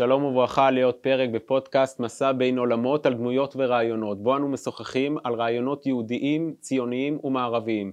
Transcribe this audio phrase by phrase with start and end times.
[0.00, 5.34] שלום וברכה לעוד פרק בפודקאסט מסע בין עולמות על דמויות ורעיונות, בו אנו משוחחים על
[5.34, 7.92] רעיונות יהודיים, ציוניים ומערביים.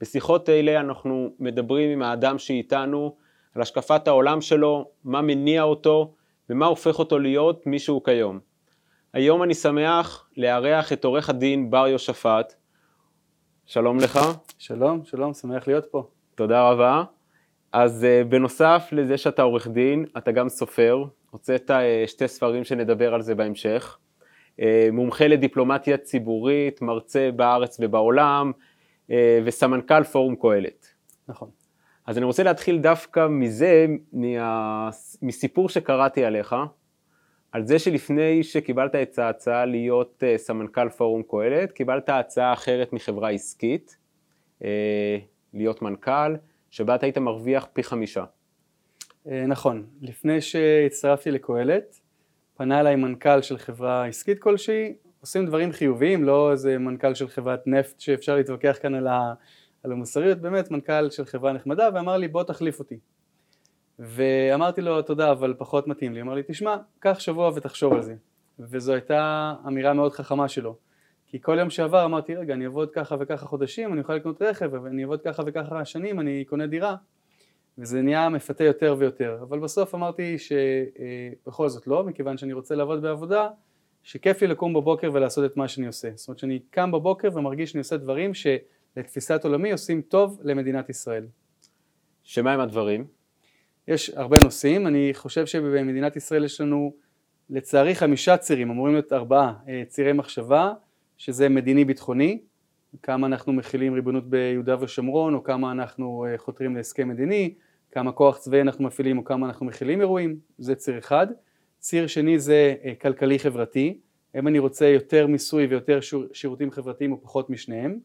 [0.00, 3.16] בשיחות אלה אנחנו מדברים עם האדם שאיתנו
[3.54, 6.14] על השקפת העולם שלו, מה מניע אותו
[6.50, 8.40] ומה הופך אותו להיות מי שהוא כיום.
[9.12, 12.54] היום אני שמח לארח את עורך הדין בר יושפט.
[13.66, 14.20] שלום לך.
[14.58, 16.02] שלום, שלום, שמח להיות פה.
[16.34, 17.04] תודה רבה.
[17.72, 21.04] אז uh, בנוסף לזה שאתה עורך דין, אתה גם סופר,
[21.36, 21.74] הוצאת uh,
[22.06, 23.98] שתי ספרים שנדבר על זה בהמשך.
[24.60, 28.52] Uh, מומחה לדיפלומטיה ציבורית, מרצה בארץ ובעולם,
[29.08, 29.12] uh,
[29.44, 30.86] וסמנכ"ל פורום קהלת.
[31.28, 31.50] נכון.
[32.06, 34.90] אז אני רוצה להתחיל דווקא מזה, מה...
[35.22, 36.54] מסיפור שקראתי עליך,
[37.52, 43.96] על זה שלפני שקיבלת את ההצעה להיות סמנכ"ל פורום קהלת, קיבלת הצעה אחרת מחברה עסקית,
[45.54, 46.34] להיות מנכ"ל.
[46.70, 48.24] שבה אתה היית מרוויח פי חמישה.
[49.30, 52.00] אה, נכון, לפני שהצטרפתי לקהלת,
[52.56, 57.66] פנה אליי מנכ"ל של חברה עסקית כלשהי, עושים דברים חיוביים, לא איזה מנכ"ל של חברת
[57.66, 59.34] נפט שאפשר להתווכח כאן על, ה,
[59.82, 62.98] על המוסריות, באמת מנכ"ל של חברה נחמדה, ואמר לי בוא תחליף אותי.
[63.98, 68.14] ואמרתי לו תודה אבל פחות מתאים לי, אמר לי תשמע, קח שבוע ותחשוב על זה.
[68.58, 70.76] וזו הייתה אמירה מאוד חכמה שלו.
[71.26, 74.70] כי כל יום שעבר אמרתי, רגע, אני אעבוד ככה וככה חודשים, אני אוכל לקנות רכב,
[74.72, 76.96] ואני אעבוד ככה וככה שנים, אני קונה דירה,
[77.78, 79.38] וזה נהיה מפתה יותר ויותר.
[79.42, 83.48] אבל בסוף אמרתי שבכל זאת לא, מכיוון שאני רוצה לעבוד בעבודה,
[84.02, 86.08] שכיף לי לקום בבוקר ולעשות את מה שאני עושה.
[86.14, 91.26] זאת אומרת שאני קם בבוקר ומרגיש שאני עושה דברים שלתפיסת עולמי עושים טוב למדינת ישראל.
[92.22, 93.06] שמה הם הדברים?
[93.88, 96.92] יש הרבה נושאים, אני חושב שבמדינת ישראל יש לנו
[97.50, 100.72] לצערי חמישה צירים, אמורים להיות ארבעה אה, צירי מחשבה,
[101.18, 102.38] שזה מדיני ביטחוני,
[103.02, 107.54] כמה אנחנו מכילים ריבונות ביהודה ושומרון או כמה אנחנו אה, חותרים להסכם מדיני,
[107.96, 111.26] כמה כוח צבאי אנחנו מפעילים או כמה אנחנו מכילים אירועים, זה ציר אחד.
[111.78, 113.98] ציר שני זה אה, כלכלי חברתי,
[114.38, 115.98] אם אני רוצה יותר מיסוי ויותר
[116.32, 117.98] שירותים חברתיים או פחות משניהם.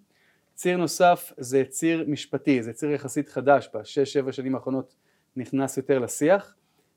[0.53, 4.95] ציר נוסף זה ציר משפטי, זה ציר יחסית חדש, בשש שבע שנים האחרונות
[5.35, 6.55] נכנס יותר לשיח.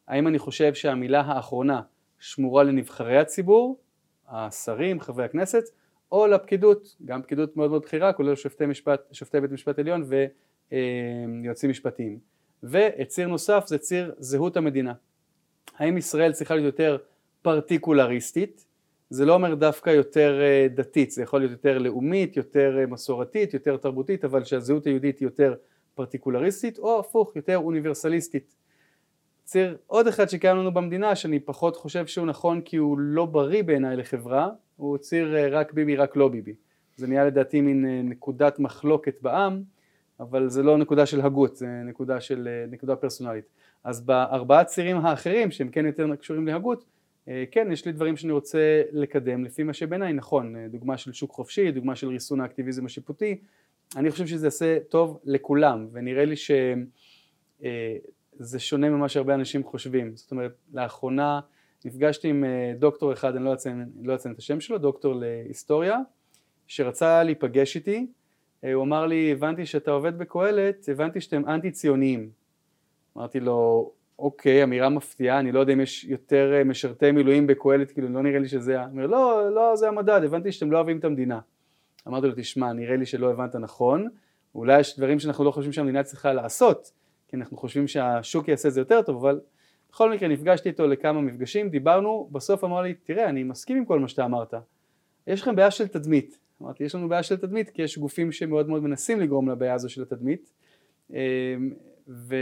[0.09, 1.81] האם אני חושב שהמילה האחרונה
[2.19, 3.81] שמורה לנבחרי הציבור,
[4.28, 5.65] השרים, חברי הכנסת,
[6.12, 10.05] או לפקידות, גם פקידות מאוד מאוד בכירה, כולל שופטי, משפט, שופטי בית משפט עליון
[10.72, 12.34] ויועצים משפטיים.
[12.70, 14.92] וציר נוסף זה ציר זהות המדינה.
[15.78, 16.97] האם ישראל צריכה להיות יותר
[17.42, 18.64] פרטיקולריסטית?
[19.10, 23.54] זה לא אומר דווקא יותר אה, דתית, זה יכול להיות יותר לאומית, יותר אה, מסורתית,
[23.54, 25.54] יותר תרבותית, אבל שהזהות היהודית היא יותר
[25.94, 28.54] פרטיקולריסטית, או הפוך, יותר אוניברסליסטית.
[29.44, 33.62] ציר עוד אחד שקיים לנו במדינה, שאני פחות חושב שהוא נכון כי הוא לא בריא
[33.62, 36.54] בעיניי לחברה, הוא ציר אה, רק ביבי רק לא ביבי.
[36.96, 39.62] זה נהיה לדעתי מין נקודת מחלוקת בעם,
[40.20, 43.44] אבל זה לא נקודה של הגות, זה נקודה של אה, נקודה פרסונלית.
[43.84, 46.84] אז בארבעה צירים האחרים שהם כן יותר קשורים להגות,
[47.50, 51.70] כן יש לי דברים שאני רוצה לקדם לפי מה שבעיניי נכון, דוגמה של שוק חופשי,
[51.70, 53.38] דוגמה של ריסון האקטיביזם השיפוטי,
[53.97, 57.69] אני חושב שזה יעשה טוב לכולם ונראה לי שזה
[58.58, 61.41] שונה ממה שהרבה אנשים חושבים, זאת אומרת לאחרונה
[61.84, 65.98] נפגשתי עם אה, דוקטור אחד, אני לא אציין, לא את השם שלו, דוקטור להיסטוריה,
[66.66, 68.02] שרצה להיפגש איתי, אה,
[68.72, 72.30] הוא אמר לי, הבנתי שאתה עובד בקהלת, הבנתי שאתם אנטי ציוניים.
[73.16, 77.91] אמרתי לו, אוקיי, אמירה מפתיעה, אני לא יודע אם יש יותר אה, משרתי מילואים בקהלת,
[77.91, 80.98] כאילו לא נראה לי שזה, הוא אומר, לא, לא, זה המדד, הבנתי שאתם לא אוהבים
[80.98, 81.41] את המדינה.
[82.08, 84.08] אמרתי לו, תשמע, נראה לי שלא הבנת נכון,
[84.54, 86.92] אולי יש דברים שאנחנו לא חושבים שהמדינה צריכה לעשות,
[87.28, 89.41] כי אנחנו חושבים שהשוק יעשה את זה יותר טוב, אבל
[89.91, 94.00] בכל מקרה נפגשתי איתו לכמה מפגשים, דיברנו, בסוף אמר לי, תראה, אני מסכים עם כל
[94.00, 94.54] מה שאתה אמרת,
[95.26, 96.44] יש לכם בעיה של תדמית.
[96.62, 99.88] אמרתי, יש לנו בעיה של תדמית, כי יש גופים שמאוד מאוד מנסים לגרום לבעיה הזו
[99.88, 100.50] של התדמית,
[101.10, 101.16] אמ,
[102.09, 102.37] ו...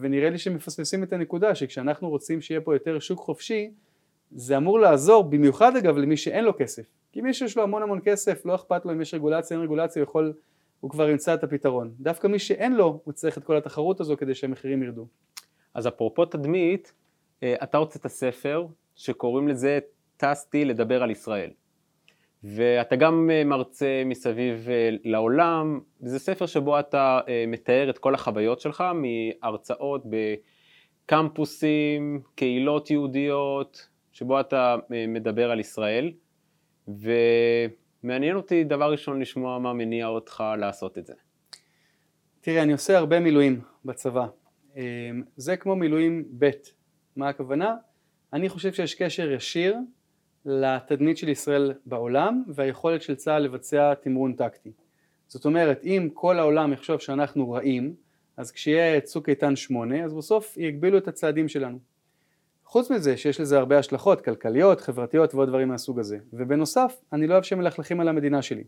[0.00, 3.70] ונראה לי שמפספסים את הנקודה, שכשאנחנו רוצים שיהיה פה יותר שוק חופשי,
[4.30, 6.86] זה אמור לעזור, במיוחד אגב למי שאין לו כסף.
[7.12, 10.02] כי מי שיש לו המון המון כסף, לא אכפת לו אם יש רגולציה, אין רגולציה,
[10.02, 10.32] הוא יכול,
[10.80, 11.94] הוא כבר ימצא את הפתרון.
[12.00, 15.06] דווקא מי שאין לו, הוא צריך את כל התחרות הזו כדי שהמחירים ירדו.
[15.74, 16.92] אז אפרופו תדמית,
[17.42, 19.78] אה, אתה הוצאת ספר שקוראים לזה
[20.16, 21.50] טסתי לדבר על ישראל.
[22.44, 28.60] ואתה גם אה, מרצה מסביב אה, לעולם, זה ספר שבו אתה מתאר את כל החוויות
[28.60, 30.04] שלך מהרצאות
[31.06, 34.76] בקמפוסים, קהילות יהודיות, שבו אתה
[35.08, 36.12] מדבר על ישראל,
[36.88, 41.14] ומעניין אותי דבר ראשון לשמוע מה מניע אותך לעשות את זה.
[42.40, 44.26] תראה, אני עושה הרבה מילואים בצבא.
[45.36, 46.50] זה כמו מילואים ב',
[47.16, 47.74] מה הכוונה?
[48.32, 49.76] אני חושב שיש קשר ישיר
[50.46, 54.72] לתדמית של ישראל בעולם והיכולת של צה"ל לבצע תמרון טקטי.
[55.28, 57.94] זאת אומרת, אם כל העולם יחשוב שאנחנו רעים,
[58.36, 61.78] אז כשיהיה צוק איתן שמונה, אז בסוף יגבילו את הצעדים שלנו.
[62.64, 66.18] חוץ מזה שיש לזה הרבה השלכות כלכליות, חברתיות ועוד דברים מהסוג הזה.
[66.32, 68.64] ובנוסף, אני לא אוהב שמלכלכים על המדינה שלי.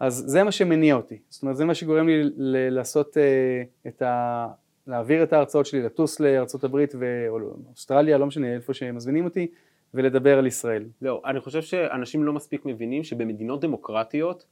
[0.00, 1.18] אז זה מה שמניע אותי.
[1.28, 2.22] זאת אומרת, זה מה שגורם לי
[2.70, 4.46] לעשות אה, את ה...
[4.86, 6.20] להעביר את ההרצאות שלי, לטוס
[6.62, 9.46] הברית ואוסטרליה, לא משנה, איפה שמזמינים אותי,
[9.94, 10.84] ולדבר על ישראל.
[11.00, 14.46] זהו, אני חושב שאנשים לא מספיק מבינים שבמדינות דמוקרטיות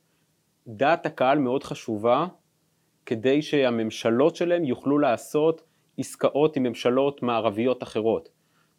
[0.66, 2.26] דעת הקהל מאוד חשובה
[3.06, 5.62] כדי שהממשלות שלהם יוכלו לעשות
[5.98, 8.28] עסקאות עם ממשלות מערביות אחרות.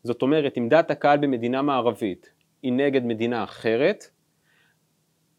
[0.03, 2.33] זאת אומרת, אם דעת הקהל במדינה מערבית
[2.63, 4.03] היא נגד מדינה אחרת,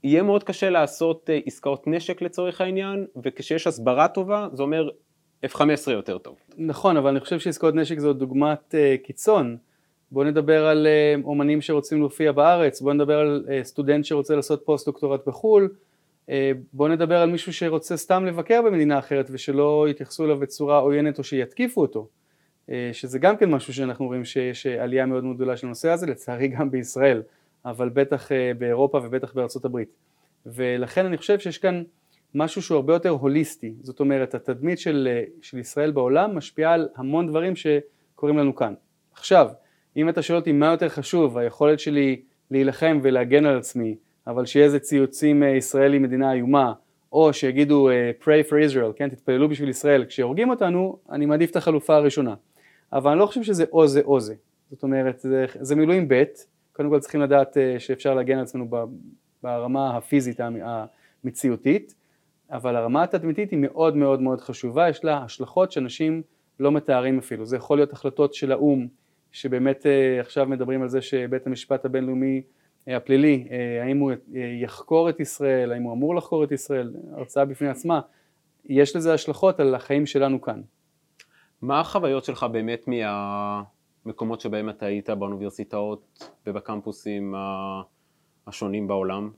[0.05, 4.89] יהיה מאוד קשה לעשות אה, עסקאות נשק לצורך העניין, וכשיש הסברה טובה, זה אומר
[5.47, 6.37] F-15 יותר טוב.
[6.57, 9.57] נכון, אבל אני חושב שעסקאות נשק זו דוגמת uh, קיצון.
[10.11, 14.63] בואו נדבר על uh, אומנים שרוצים להופיע בארץ, בואו נדבר על uh, סטודנט שרוצה לעשות
[14.65, 15.69] פוסט דוקטורט בחו"ל,
[16.27, 16.31] uh,
[16.73, 21.25] בואו נדבר על מישהו שרוצה סתם לבקר במדינה אחרת ושלא יתייחסו אליו בצורה עוינת או
[21.25, 22.09] שיתקיפו אותו.
[22.71, 26.07] אה, שזה גם כן משהו שאנחנו רואים שיש עלייה מאוד מאוד גדולה של הנושא הזה,
[26.07, 27.23] לצערי גם בישראל,
[27.65, 29.89] אבל בטח אה, באירופה ובטח בארצות הברית.
[30.47, 31.83] ולכן אני חושב שיש כאן
[32.35, 36.89] משהו שהוא הרבה יותר הוליסטי, זאת אומרת התדמית של, אה, של ישראל בעולם משפיעה על
[36.97, 38.75] המון דברים שקורים לנו כאן.
[39.13, 39.49] עכשיו,
[39.97, 43.97] אם אתה שואל אותי מה יותר חשוב, היכולת שלי להילחם ולהגן על עצמי,
[44.27, 46.73] אבל שיהיה איזה ציוצים ישראל היא מדינה איומה,
[47.13, 47.89] או שיגידו
[48.23, 52.35] pray for Israel, כן, תתפללו בשביל ישראל, כשהורגים אותנו, אני מעדיף את החלופה הראשונה.
[52.93, 54.35] אבל אני לא חושב שזה או זה או זה.
[54.71, 56.25] זאת אומרת, זה, זה מילואים ב',
[56.73, 58.69] קודם כל צריכים לדעת אה, שאפשר להגן על עצמנו
[59.43, 60.41] ברמה הפיזית
[61.25, 61.95] המציאותית,
[62.51, 66.23] אבל הרמה התדמיתית היא מאוד מאוד מאוד חשובה, יש לה השלכות שאנשים
[66.61, 67.47] לא מתארים אפילו.
[67.47, 68.87] זה יכול להיות החלטות של האו"ם,
[69.33, 72.43] שבאמת אה, עכשיו מדברים על זה שבית המשפט הבינלאומי
[72.89, 73.49] אה, הפלילי,
[73.83, 74.13] האם הוא
[74.63, 78.01] יחקור את ישראל, האם הוא אמור לחקור את ישראל, הרצאה בפני עצמה,
[78.65, 80.61] יש לזה השלכות על החיים שלנו כאן.
[81.63, 87.35] מה החוויות שלך באמת מהמקומות שבהם אתה היית באוניברסיטאות ובקמפוסים
[88.47, 89.31] השונים בעולם?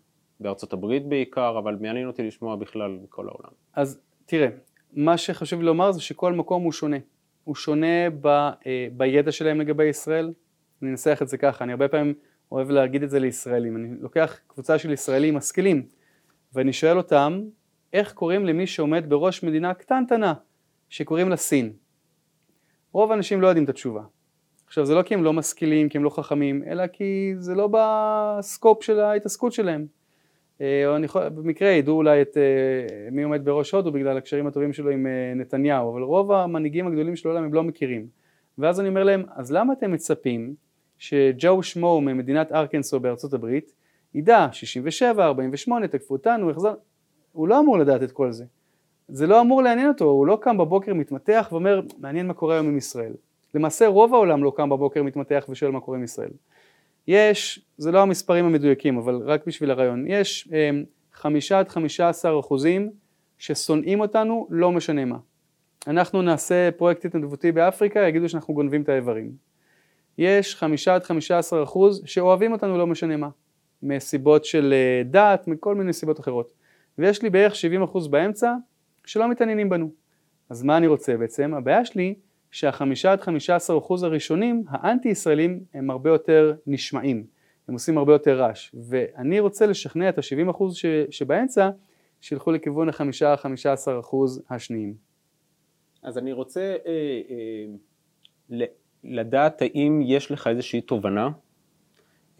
[0.42, 3.50] בארצות הברית בעיקר, אבל מעניין אותי לשמוע בכלל בכל העולם.
[3.74, 4.48] אז תראה,
[4.92, 6.96] מה שחשוב לי לומר זה שכל מקום הוא שונה.
[7.44, 10.32] הוא שונה ב, אה, בידע שלהם לגבי ישראל.
[10.82, 12.14] אני אנסח את זה ככה, אני הרבה פעמים
[12.52, 13.76] אוהב להגיד את זה לישראלים.
[13.76, 15.86] אני לוקח קבוצה של ישראלים משכילים
[16.52, 17.42] ואני שואל אותם
[17.92, 20.34] איך קוראים למי שעומד בראש מדינה קטנטנה
[20.88, 21.72] שקוראים לה סין.
[22.92, 24.02] רוב האנשים לא יודעים את התשובה.
[24.66, 27.68] עכשיו זה לא כי הם לא משכילים, כי הם לא חכמים, אלא כי זה לא
[27.72, 29.86] בסקופ של ההתעסקות שלהם.
[30.62, 34.46] אה, או אני יכול, במקרה ידעו אולי את אה, מי עומד בראש הודו בגלל הקשרים
[34.46, 38.06] הטובים שלו עם אה, נתניהו, אבל רוב המנהיגים הגדולים של העולם הם לא מכירים.
[38.58, 40.54] ואז אני אומר להם, אז למה אתם מצפים
[40.98, 43.72] שג'ו שמו ממדינת ארקנסו בארצות הברית
[44.14, 46.74] ידע 67, 48, תקפו אותנו, החזר...
[47.32, 48.44] הוא לא אמור לדעת את כל זה.
[49.08, 52.66] זה לא אמור לעניין אותו, הוא לא קם בבוקר מתמתח ואומר מעניין מה קורה היום
[52.66, 53.12] עם ישראל.
[53.54, 56.30] למעשה רוב העולם לא קם בבוקר מתמתח ושואל מה קורה עם ישראל.
[57.08, 62.36] יש, זה לא המספרים המדויקים אבל רק בשביל הרעיון, יש אמ, חמישה עד חמישה עשר
[62.40, 62.90] אחוזים
[63.38, 65.18] ששונאים אותנו לא משנה מה.
[65.86, 69.32] אנחנו נעשה פרויקט התנדבותי באפריקה, יגידו שאנחנו גונבים את האיברים.
[70.18, 73.28] יש חמישה עד חמישה עשר אחוז שאוהבים אותנו לא משנה מה,
[73.82, 76.52] מסיבות של אה, דת, מכל מיני סיבות אחרות.
[76.98, 78.54] ויש לי בערך 70 אחוז באמצע
[79.04, 79.90] שלא מתעניינים בנו.
[80.50, 81.54] אז מה אני רוצה בעצם?
[81.54, 82.14] הבעיה שלי
[82.52, 87.26] שהחמישה עד חמישה עשר אחוז הראשונים, האנטי ישראלים, הם הרבה יותר נשמעים,
[87.68, 90.86] הם עושים הרבה יותר רעש, ואני רוצה לשכנע את ה-70 אחוז ש...
[91.10, 91.70] שבאמצע,
[92.20, 94.94] שילכו לכיוון החמישה, חמישה עשר אחוז השניים.
[96.02, 98.66] אז אני רוצה אה, אה,
[99.04, 101.28] לדעת האם יש לך איזושהי תובנה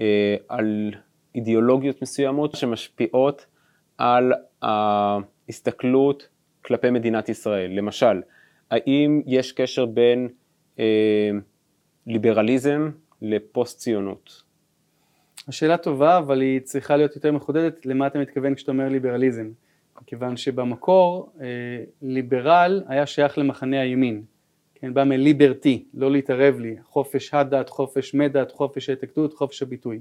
[0.01, 0.91] אה, על
[1.35, 3.47] אידיאולוגיות מסוימות שמשפיעות
[3.99, 6.29] על ההסתכלות
[6.65, 7.71] כלפי מדינת ישראל.
[7.71, 8.21] למשל,
[8.73, 10.29] האם יש קשר בין
[10.79, 11.31] אה,
[12.07, 12.91] ליברליזם
[13.23, 14.43] לפוסט ציונות?
[15.49, 19.51] השאלה טובה, אבל היא צריכה להיות יותר מחודדת למה אתה מתכוון כשאתה אומר ליברליזם.
[20.07, 21.47] כיוון שבמקור אה,
[22.03, 24.23] ליברל היה שייך למחנה הימין,
[24.75, 30.01] כן, בא מ liberty, לא להתערב לי, חופש הדת, חופש מדת, חופש ההתאגדות, חופש הביטוי.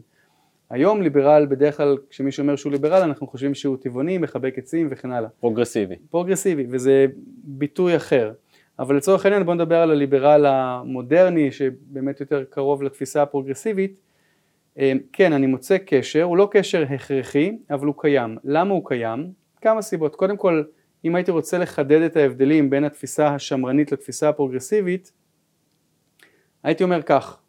[0.69, 5.11] היום ליברל בדרך כלל כשמישהו אומר שהוא ליברל אנחנו חושבים שהוא טבעוני, מחבק עצים וכן
[5.11, 5.29] הלאה.
[5.29, 5.95] פרוגרסיבי.
[6.09, 7.05] פרוגרסיבי וזה
[7.43, 8.33] ביטוי אחר.
[8.79, 13.95] אבל לצורך העניין בוא נדבר על הליברל המודרני שבאמת יותר קרוב לתפיסה הפרוגרסיבית.
[14.77, 18.37] אה, כן אני מוצא קשר, הוא לא קשר הכרחי אבל הוא קיים.
[18.43, 19.31] למה הוא קיים?
[19.61, 20.15] כמה סיבות.
[20.15, 20.63] קודם כל
[21.05, 25.11] אם הייתי רוצה לחדד את ההבדלים בין התפיסה השמרנית לתפיסה הפרוגרסיבית
[26.63, 27.39] הייתי אומר כך,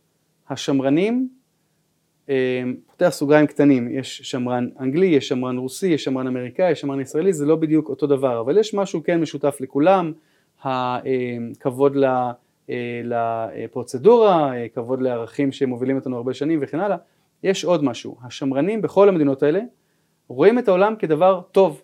[0.49, 1.29] השמרנים
[2.29, 2.35] אמ,
[2.87, 7.33] פותח סוגריים קטנים, יש שמרן אנגלי, יש שמרן רוסי, יש שמרן אמריקאי, יש שמרן ישראלי,
[7.33, 10.12] זה לא בדיוק אותו דבר, אבל יש משהו כן משותף לכולם,
[10.64, 11.97] הכבוד
[13.04, 16.97] לפרוצדורה, כבוד לערכים שמובילים אותנו הרבה שנים וכן הלאה.
[17.42, 19.61] יש עוד משהו, השמרנים בכל המדינות האלה
[20.28, 21.83] רואים את העולם כדבר טוב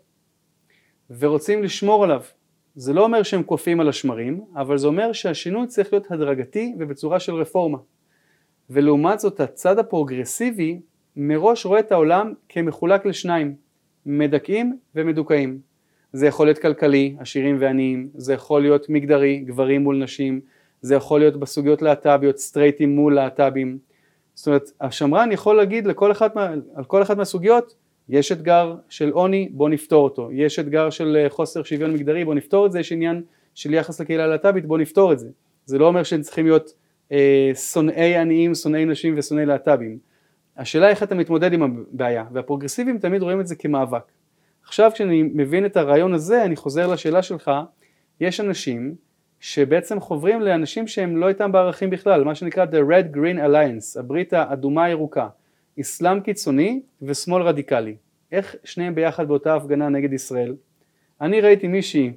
[1.19, 2.23] ורוצים לשמור עליו.
[2.75, 7.21] זה לא אומר שהם קופאים על השמרים, אבל זה אומר שהשינוי צריך להיות הדרגתי ובצורה
[7.21, 7.79] של רפורמה.
[8.71, 10.81] ולעומת זאת הצד הפרוגרסיבי
[11.17, 13.55] מראש רואה את העולם כמחולק לשניים,
[14.07, 15.68] מדכאים ומדוכאים.
[16.19, 20.41] זה יכול להיות כלכלי, עשירים ועניים, זה יכול להיות מגדרי, גברים מול נשים,
[20.81, 23.79] זה יכול להיות בסוגיות להט"ביות, סטרייטים מול להט"בים.
[24.35, 27.75] זאת אומרת, השמרן יכול להגיד לכל אחת, מה, על כל אחת מהסוגיות,
[28.09, 32.35] יש אתגר של עוני, בוא נפתור אותו, יש אתגר של אה, חוסר שוויון מגדרי, בוא
[32.35, 33.23] נפתור את זה, יש עניין
[33.55, 35.29] של יחס לקהילה הלהט"בית, בוא נפתור את זה.
[35.67, 36.73] זה לא אומר שהם צריכים להיות
[37.13, 39.99] אה, שונאי עניים, שונאי נשים ושונאי להט"בים.
[40.57, 44.18] השאלה איך אתה מתמודד עם הבעיה, והפרוגרסיבים תמיד רואים את זה כמאבק.
[44.69, 47.51] עכשיו כשאני מבין את הרעיון הזה, אני חוזר לשאלה שלך,
[48.21, 48.95] יש אנשים
[49.41, 54.33] שבעצם חוברים לאנשים שהם לא איתם בערכים בכלל, מה שנקרא The Red Green Alliance, הברית
[54.33, 55.29] האדומה הירוקה,
[55.81, 57.97] אסלאם קיצוני ושמאל רדיקלי.
[58.33, 60.55] איך שניהם ביחד באותה הפגנה נגד ישראל?
[61.21, 62.13] אני ראיתי מישהי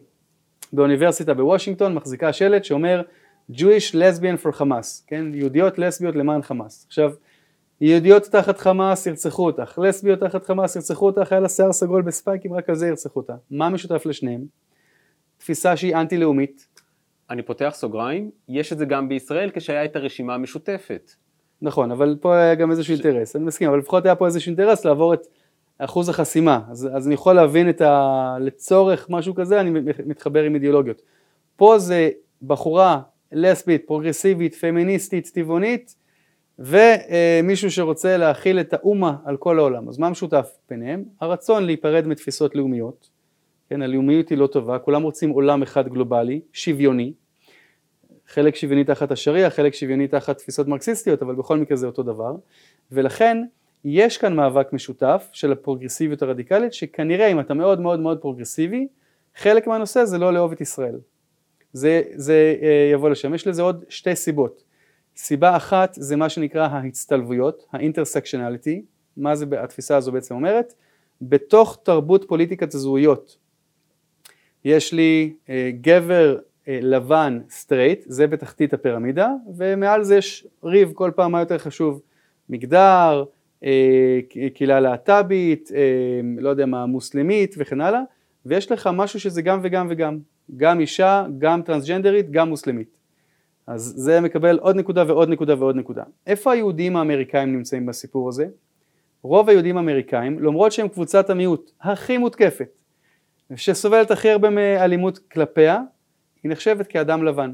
[0.73, 3.01] באוניברסיטה בוושינגטון מחזיקה שלט שאומר
[3.51, 5.25] Jewish lesbian for Hamas, כן?
[5.33, 6.85] יהודיות לסביות למען חמאס.
[6.87, 7.11] עכשיו,
[7.81, 12.53] יהודיות תחת חמאס ירצחו אותך, לסביות תחת חמאס ירצחו אותך, היה לה שיער סגול בספייקים,
[12.53, 13.33] רק על זה ירצחו אותה.
[13.51, 14.41] מה משותף לשניהם?
[15.37, 16.67] תפיסה שהיא אנטי לאומית.
[17.29, 21.11] אני פותח סוגריים, יש את זה גם בישראל כשהיה את הרשימה המשותפת.
[21.61, 23.05] נכון, אבל פה היה גם איזשהו ש...
[23.05, 25.27] אינטרס, אני מסכים, אבל לפחות היה פה איזשהו אינטרס לעבור את
[25.77, 28.35] אחוז החסימה, אז, אז אני יכול להבין את ה...
[28.39, 29.69] לצורך משהו כזה, אני
[30.05, 31.01] מתחבר עם אידיאולוגיות.
[31.55, 32.09] פה זה
[32.43, 35.95] בחורה לסבית, פרוגרסיבית, פמיניסטית, צבעונית,
[36.61, 39.89] ומישהו שרוצה להחיל את האומה על כל העולם.
[39.89, 41.03] אז מה משותף ביניהם?
[41.21, 43.09] הרצון להיפרד מתפיסות לאומיות,
[43.69, 47.13] כן, הלאומיות היא לא טובה, כולם רוצים עולם אחד גלובלי, שוויוני,
[48.27, 52.35] חלק שוויוני תחת השריעה, חלק שוויוני תחת תפיסות מרקסיסטיות, אבל בכל מקרה זה אותו דבר,
[52.91, 53.37] ולכן
[53.85, 58.87] יש כאן מאבק משותף של הפרוגרסיביות הרדיקלית, שכנראה אם אתה מאוד מאוד מאוד פרוגרסיבי,
[59.35, 60.95] חלק מהנושא זה לא לאהוב את ישראל.
[61.73, 63.33] זה, זה אה, יבוא לשם.
[63.33, 64.63] יש לזה עוד שתי סיבות.
[65.17, 68.81] סיבה אחת זה מה שנקרא ההצטלבויות, ה intersectionality,
[69.17, 70.73] מה זה התפיסה הזו בעצם אומרת?
[71.21, 73.37] בתוך תרבות פוליטיקת הזהויות
[74.65, 76.37] יש לי אה, גבר
[76.67, 82.01] אה, לבן סטרייט, זה בתחתית הפירמידה, ומעל זה יש ריב כל פעם מה יותר חשוב,
[82.49, 83.23] מגדר,
[83.63, 84.19] אה,
[84.53, 85.81] קהילה להט"בית, אה,
[86.37, 88.01] לא יודע מה, מוסלמית וכן הלאה,
[88.45, 90.17] ויש לך משהו שזה גם וגם וגם,
[90.57, 93.00] גם אישה, גם טרנסג'נדרית, גם מוסלמית.
[93.71, 96.03] אז זה מקבל עוד נקודה ועוד נקודה ועוד נקודה.
[96.27, 98.45] איפה היהודים האמריקאים נמצאים בסיפור הזה?
[99.21, 102.69] רוב היהודים האמריקאים, למרות שהם קבוצת המיעוט הכי מותקפת,
[103.55, 105.79] שסובלת הכי הרבה מאלימות כלפיה,
[106.43, 107.53] היא נחשבת כאדם לבן.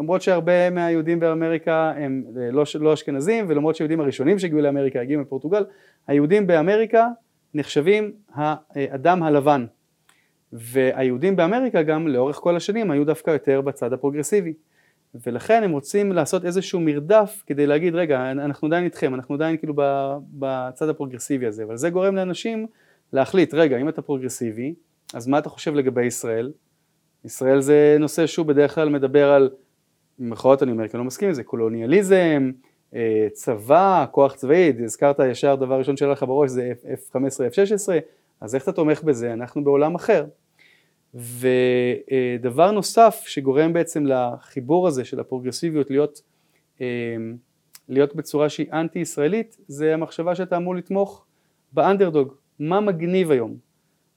[0.00, 5.22] למרות שהרבה מהיהודים באמריקה הם אה, לא, לא אשכנזים ולמרות שהיהודים הראשונים שהגיעו לאמריקה הגיעו
[5.22, 5.64] מפורטוגל,
[6.06, 7.08] היהודים באמריקה
[7.54, 9.66] נחשבים האדם הלבן.
[10.52, 14.52] והיהודים באמריקה גם לאורך כל השנים היו דווקא יותר בצד הפרוגרסיבי.
[15.26, 19.74] ולכן הם רוצים לעשות איזשהו מרדף כדי להגיד רגע אנחנו עדיין איתכם, אנחנו עדיין כאילו
[20.32, 22.66] בצד הפרוגרסיבי הזה, אבל זה גורם לאנשים
[23.12, 24.74] להחליט רגע אם אתה פרוגרסיבי
[25.14, 26.52] אז מה אתה חושב לגבי ישראל?
[27.24, 29.50] ישראל זה נושא שהוא בדרך כלל מדבר על,
[30.18, 32.50] במרכאות אני אומר כי אני לא מסכים עם זה, קולוניאליזם,
[32.94, 37.92] אה, צבא, כוח צבאי, הזכרת ישר דבר ראשון שהיה לך בראש זה F-15, F-16,
[38.40, 39.32] אז איך אתה תומך בזה?
[39.32, 40.24] אנחנו בעולם אחר.
[41.14, 46.20] ודבר נוסף שגורם בעצם לחיבור הזה של הפרוגרסיביות להיות,
[46.80, 46.86] אה,
[47.88, 51.26] להיות בצורה שהיא אנטי ישראלית זה המחשבה שאתה אמור לתמוך
[51.72, 53.56] באנדרדוג, מה מגניב היום,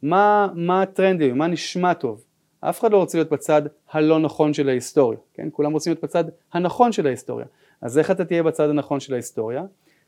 [0.02, 2.24] מה, מה הטרנד היום, מה נשמע טוב,
[2.60, 3.62] אף אחד לא רוצה להיות בצד
[3.92, 5.48] הלא נכון של ההיסטוריה, כן?
[5.52, 6.24] כולם רוצים להיות בצד
[6.54, 7.46] הנכון של ההיסטוריה,
[7.82, 9.64] אז איך אתה תהיה בצד הנכון של ההיסטוריה?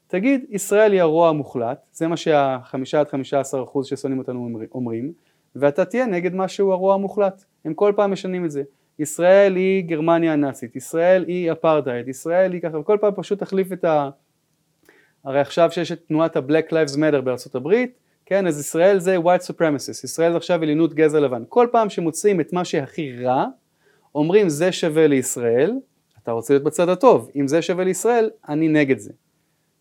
[0.08, 5.14] תגיד ישראל היא הרוע המוחלט, זה מה שהחמישה עד חמישה עשר אחוז ששונאים אותנו אומרים,
[5.60, 8.64] ואתה תהיה נגד מה שהוא הרוע המוחלט, הם כל פעם משנים את זה,
[9.00, 13.84] ישראל היא גרמניה הנאצית, ישראל היא אפרטהייד, ישראל היא ככה, וכל פעם פשוט תחליף את
[13.84, 14.10] ה...
[15.24, 17.94] הרי עכשיו שיש את תנועת ה-Black Lives Matter בארצות הברית,
[18.26, 21.44] כן, אז ישראל זה white supremacist, ישראל זה עכשיו עליונות גזע לבן.
[21.50, 23.46] כל פעם שמוצאים את מה שהכי רע,
[24.16, 25.74] אומרים זה שווה לישראל,
[26.24, 29.12] אתה רוצה להיות בצד הטוב, אם זה שווה לישראל, אני נגד זה.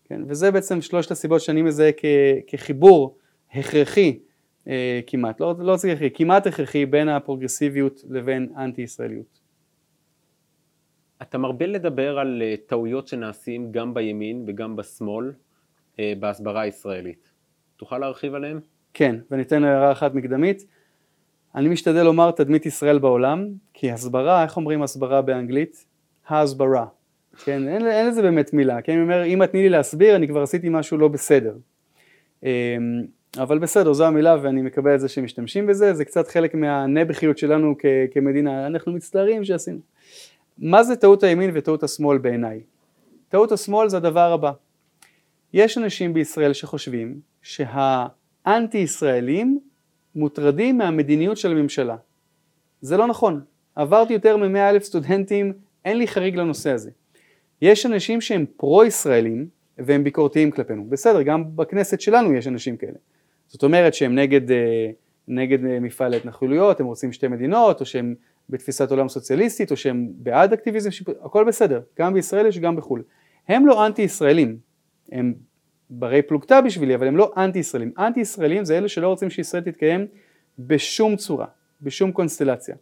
[0.04, 2.04] כן, וזה בעצם שלושת הסיבות שאני מזהה כ-
[2.46, 3.16] כחיבור
[3.54, 4.18] הכרחי
[4.66, 9.38] אה, כמעט, לא, לא רוצה הכרחי, כמעט הכרחי בין הפרוגרסיביות לבין אנטי ישראליות.
[11.22, 15.32] אתה מרבה לדבר על אה, טעויות שנעשים גם בימין וגם בשמאל
[15.98, 17.30] אה, בהסברה הישראלית.
[17.76, 18.60] תוכל להרחיב עליהם?
[18.94, 20.66] כן, ואני אתן הערה אחת מקדמית.
[21.54, 25.86] אני משתדל לומר תדמית ישראל בעולם, כי הסברה, איך אומרים הסברה באנגלית?
[26.26, 26.86] ההסברה.
[27.44, 30.28] כן, אין, אין לזה באמת מילה, כן, אני אומר, אם את תני לי להסביר, אני
[30.28, 31.56] כבר עשיתי משהו לא בסדר.
[33.36, 37.74] אבל בסדר, זו המילה ואני מקבל את זה שמשתמשים בזה, זה קצת חלק מהנבחיות שלנו
[37.78, 39.78] כ- כמדינה, אנחנו מצטערים שעשינו.
[40.58, 42.60] מה זה טעות הימין וטעות השמאל בעיניי?
[43.28, 44.52] טעות השמאל זה הדבר הבא.
[45.52, 49.60] יש אנשים בישראל שחושבים שהאנטי ישראלים
[50.14, 51.96] מוטרדים מהמדיניות של הממשלה.
[52.80, 53.40] זה לא נכון.
[53.74, 55.52] עברתי יותר מ-100 אלף סטודנטים,
[55.84, 56.90] אין לי חריג לנושא הזה.
[57.62, 60.84] יש אנשים שהם פרו-ישראלים והם ביקורתיים כלפינו.
[60.88, 62.98] בסדר, גם בכנסת שלנו יש אנשים כאלה.
[63.48, 64.90] זאת אומרת שהם נגד, אה,
[65.28, 68.14] נגד אה, מפעל ההתנחלויות, הם רוצים שתי מדינות, או שהם
[68.50, 70.90] בתפיסת עולם סוציאליסטית, או שהם בעד אקטיביזם
[71.22, 73.02] הכל בסדר, גם בישראל יש וגם בחו"ל.
[73.48, 74.56] הם לא אנטי ישראלים,
[75.12, 75.34] הם
[75.90, 77.92] ברי פלוגתא בשבילי, אבל הם לא אנטי ישראלים.
[77.98, 80.06] אנטי ישראלים זה אלה שלא רוצים שישראל תתקיים
[80.58, 81.46] בשום צורה,
[81.82, 82.74] בשום קונסטלציה.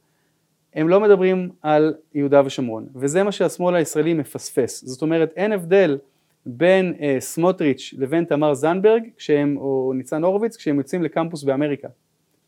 [0.75, 4.85] הם לא מדברים על יהודה ושומרון, וזה מה שהשמאל הישראלי מפספס.
[4.85, 5.99] זאת אומרת, אין הבדל
[6.47, 11.89] בין אה, סמוטריץ' לבין תמר זנדברג, כשהם, או ניצן הורוביץ, כשהם יוצאים לקמפוס באמריקה.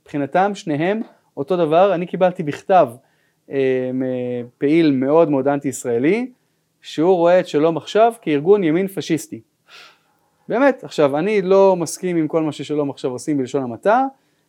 [0.02, 1.00] מבחינתם שניהם
[1.37, 2.88] אותו דבר, אני קיבלתי בכתב
[3.50, 3.90] אה,
[4.59, 6.31] פעיל מאוד מאוד אנטי ישראלי,
[6.83, 9.40] שהוא רואה את שלום עכשיו כארגון ימין פשיסטי.
[10.49, 14.05] באמת, עכשיו אני לא מסכים עם כל מה ששלום עכשיו עושים בלשון המעטה,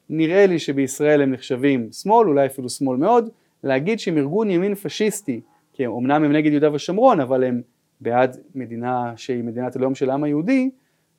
[0.09, 3.29] נראה לי שבישראל הם נחשבים שמאל, אולי אפילו שמאל מאוד,
[3.63, 5.41] להגיד שהם ארגון ימין פשיסטי,
[5.73, 7.61] כי אמנם הם נגד יהודה ושומרון, אבל הם
[8.01, 10.69] בעד מדינה שהיא מדינת הלאום של העם היהודי,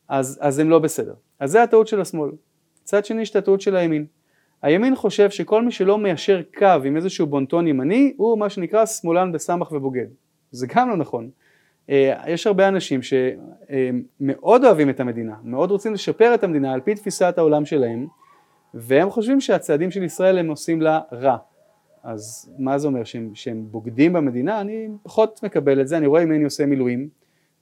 [0.09, 1.15] אז, אז הם לא בסדר.
[1.41, 2.31] אז זה הטעות של השמאל.
[2.83, 4.07] מצד שני יש את הטעות של הימין.
[4.63, 9.33] הימין חושב שכל מי שלא מיישר קו עם איזשהו בונטון ימני הוא מה שנקרא שמאלן
[9.33, 10.07] בסמך ובוגד.
[10.51, 11.31] זה גם לא נכון.
[11.91, 16.95] אה, יש הרבה אנשים שמאוד אוהבים את המדינה, מאוד רוצים לשפר את המדינה על פי
[16.95, 18.07] תפיסת העולם שלהם,
[18.75, 21.37] והם חושבים שהצעדים של ישראל הם עושים לה רע.
[22.03, 24.61] אז מה זה אומר, שהם, שהם בוגדים במדינה?
[24.61, 27.09] אני פחות מקבל את זה, אני רואה ממני עושה מילואים,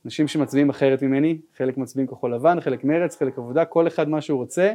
[0.04, 4.20] אנשים שמצביעים אחרת ממני, חלק מצביעים כחול לבן, חלק מרץ, חלק עבודה, כל אחד מה
[4.20, 4.72] שהוא רוצה,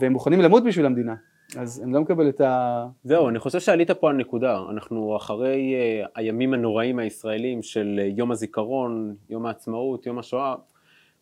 [0.00, 1.14] והם מוכנים למות בשביל המדינה.
[1.56, 2.86] אז אני לא מקבל את ה...
[3.04, 4.60] זהו, אני חושב שעלית פה על נקודה.
[4.70, 10.54] אנחנו אחרי uh, הימים הנוראים הישראלים של uh, יום הזיכרון, יום העצמאות, יום השואה,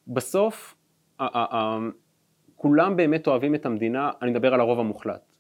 [0.09, 0.75] בסוף
[1.21, 1.55] uh, uh, uh,
[2.57, 5.36] כולם באמת אוהבים את המדינה, אני מדבר על הרוב המוחלט.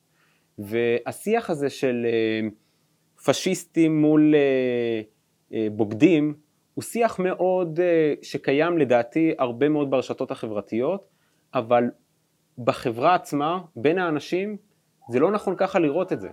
[0.59, 6.35] והשיח הזה של uh, פשיסטים מול uh, uh, בוגדים,
[6.75, 7.81] הוא שיח מאוד,
[8.23, 11.09] שקיים לדעתי הרבה מאוד ברשתות החברתיות,
[11.55, 11.85] אבל
[12.59, 14.57] בחברה עצמה, בין האנשים,
[15.11, 16.29] זה לא נכון ככה לראות את זה.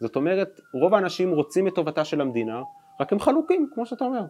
[0.00, 2.62] זאת אומרת, רוב האנשים רוצים את טובתה של המדינה,
[3.00, 4.24] רק הם חלוקים, כמו שאתה אומר.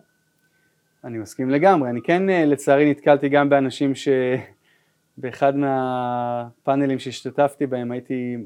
[1.04, 1.90] אני מסכים לגמרי.
[1.90, 8.36] אני כן, אה, לצערי, נתקלתי גם באנשים שבאחד מהפאנלים שהשתתפתי בהם הייתי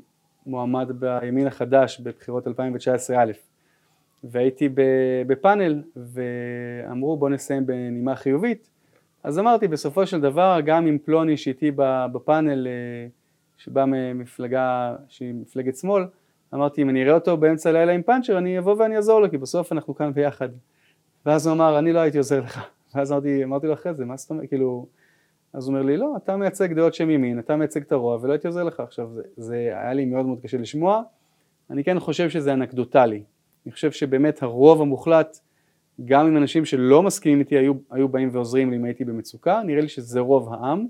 [0.46, 3.32] מועמד בימין החדש בבחירות 2019 א',
[4.24, 4.68] והייתי
[5.26, 8.70] בפאנל ואמרו בוא נסיים בנימה חיובית,
[9.22, 11.70] אז אמרתי בסופו של דבר גם עם פלוני שאיתי
[12.12, 12.72] בפאנל אה,
[13.56, 16.04] שבא ממפלגה שהיא מפלגת שמאל,
[16.54, 19.38] אמרתי אם אני אראה אותו באמצע הלילה עם פאנצ'ר אני אבוא ואני אעזור לו כי
[19.38, 20.48] בסוף אנחנו כאן ביחד.
[21.26, 22.60] ואז הוא אמר אני לא הייתי עוזר לך.
[22.94, 24.86] ואז אמרתי, אמרתי לו אחרי זה מה זאת אומרת כאילו
[25.52, 28.32] אז הוא אומר לי לא אתה מייצג דעות שהם ימין אתה מייצג את הרוע ולא
[28.32, 28.80] הייתי עוזר לך.
[28.80, 31.02] עכשיו זה, זה היה לי מאוד מאוד קשה לשמוע.
[31.70, 33.22] אני כן חושב שזה אנקדוטלי.
[33.66, 35.38] אני חושב שבאמת הרוב המוחלט
[36.04, 39.62] גם אם אנשים שלא מסכימים איתי היו, היו באים ועוזרים לי אם הייתי במצוקה.
[39.66, 40.86] נראה לי שזה רוב העם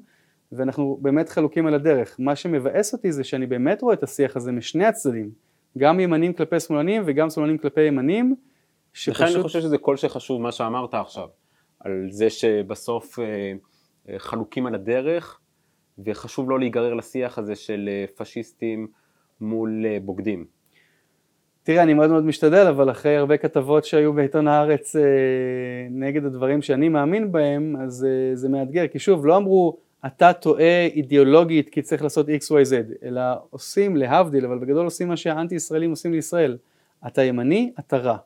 [0.52, 2.16] ואנחנו באמת חלוקים על הדרך.
[2.18, 5.30] מה שמבאס אותי זה שאני באמת רואה את השיח הזה משני הצדדים,
[5.78, 8.34] גם ימנים כלפי שמאלנים וגם שמאלנים כלפי ימנים,
[8.92, 9.22] שפשוט...
[9.22, 11.28] לכן אני חושב שזה כל שחשוב מה שאמרת עכשיו,
[11.80, 13.52] על זה שבסוף אה,
[14.18, 15.40] חלוקים על הדרך,
[16.04, 18.86] וחשוב לא להיגרר לשיח הזה של אה, פשיסטים
[19.40, 20.44] מול בוגדים.
[21.62, 24.96] תראה, אני מאוד מאוד משתדל, אבל אחרי הרבה כתבות שהיו בעיתון הארץ
[25.90, 31.68] נגד הדברים שאני מאמין בהם, אז זה מאתגר, כי שוב, לא אמרו אתה טועה אידיאולוגית
[31.68, 36.56] כי צריך לעשות XYZ, אלא עושים להבדיל, אבל בגדול עושים מה שהאנטי ישראלים עושים לישראל.
[37.06, 38.16] אתה ימני, אתה רע.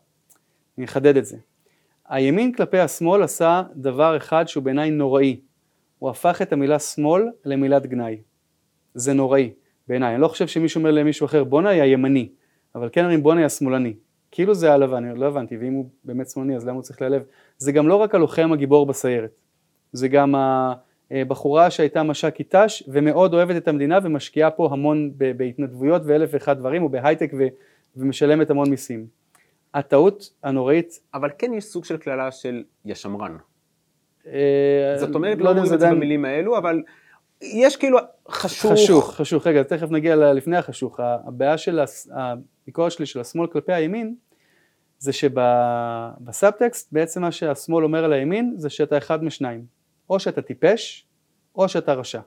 [0.78, 1.36] אני אחדד את זה.
[2.08, 5.40] הימין כלפי השמאל עשה דבר אחד שהוא בעיניי נוראי.
[6.02, 8.22] הוא הפך את המילה שמאל למילת גנאי.
[8.94, 9.52] זה נוראי
[9.88, 10.14] בעיניי.
[10.14, 12.28] אני לא חושב שמישהו אומר למישהו אחר בואנה היא הימני,
[12.74, 13.94] אבל כן אומרים בואנה היא השמאלני.
[14.30, 17.22] כאילו זה הלבן, אני לא הבנתי, ואם הוא באמת שמאלני אז למה הוא צריך להיעלב?
[17.58, 19.30] זה גם לא רק הלוחם הגיבור בסיירת,
[19.92, 20.74] זה גם ה...
[21.12, 26.84] אה, שהייתה מש"קית ת"ש ומאוד אוהבת את המדינה ומשקיעה פה המון בהתנדבויות ואלף ואחד דברים
[26.84, 27.42] ובהייטק ו,
[27.96, 29.06] ומשלמת המון מיסים.
[29.74, 31.00] הטעות הנוראית...
[31.14, 33.36] אבל כן יש סוג של קללה של ישמרן.
[34.26, 36.82] אה, זאת אומרת, לא, לא אומרים את זה במילים האלו, אבל
[37.40, 38.72] יש כאילו חשוך.
[38.72, 39.46] חשוך, חשוך.
[39.46, 41.00] רגע, תכף נגיע לפני החשוך.
[41.00, 41.80] הבעיה של
[42.12, 44.14] הביקורת שלי של השמאל כלפי הימין,
[44.98, 49.64] זה שבסאבטקסט בעצם מה שהשמאל אומר על הימין זה שאתה אחד משניים,
[50.10, 51.06] או שאתה טיפש
[51.54, 52.20] או שאתה רשע.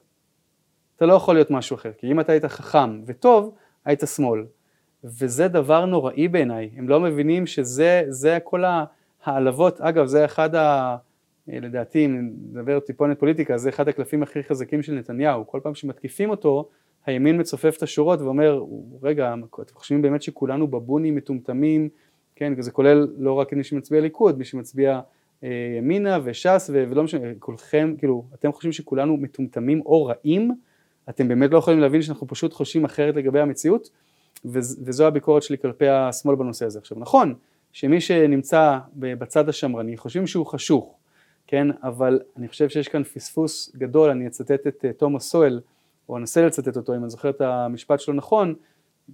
[0.95, 3.55] אתה לא יכול להיות משהו אחר, כי אם אתה היית חכם וטוב,
[3.86, 4.45] היית שמאל.
[5.03, 8.63] וזה דבר נוראי בעיניי, הם לא מבינים שזה כל
[9.23, 10.95] העלבות, אגב זה אחד ה...
[11.47, 16.29] לדעתי, אם נדבר טיפונת פוליטיקה, זה אחד הקלפים הכי חזקים של נתניהו, כל פעם שמתקיפים
[16.29, 16.69] אותו,
[17.05, 18.63] הימין מצופף את השורות ואומר,
[19.03, 21.89] רגע, אתם חושבים באמת שכולנו בבונים מטומטמים,
[22.36, 25.01] כן, זה כולל לא רק מי שמצביע ליכוד, מי שמצביע
[25.43, 30.51] אה, ימינה וש"ס ולא משנה, כולכם, כאילו, אתם חושבים שכולנו מטומטמים או רעים,
[31.10, 33.89] אתם באמת לא יכולים להבין שאנחנו פשוט חושבים אחרת לגבי המציאות,
[34.45, 36.79] וזו הביקורת שלי כלפי השמאל בנושא הזה.
[36.79, 37.34] עכשיו נכון,
[37.71, 40.97] שמי שנמצא בצד השמרני חושבים שהוא חשוך,
[41.47, 45.62] כן, אבל אני חושב שיש כאן פספוס גדול, אני אצטט את אה, תומאס סואל,
[46.10, 48.55] או אנסה לצטט אותו אם אני זוכר את המשפט שלו נכון,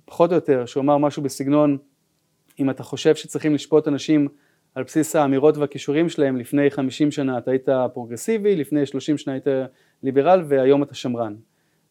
[0.05, 1.77] פחות או יותר, שהוא אמר משהו בסגנון
[2.59, 4.27] אם אתה חושב שצריכים לשפוט אנשים
[4.75, 9.47] על בסיס האמירות והכישורים שלהם לפני 50 שנה אתה היית פרוגרסיבי, לפני 30 שנה היית
[10.03, 11.35] ליברל והיום אתה שמרן.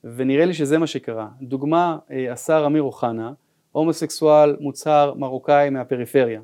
[0.05, 1.29] ונראה לי שזה מה שקרה.
[1.43, 3.33] דוגמה, אה, השר אמיר אוחנה,
[3.73, 6.41] הומוסקסואל מוצהר מרוקאי מהפריפריה.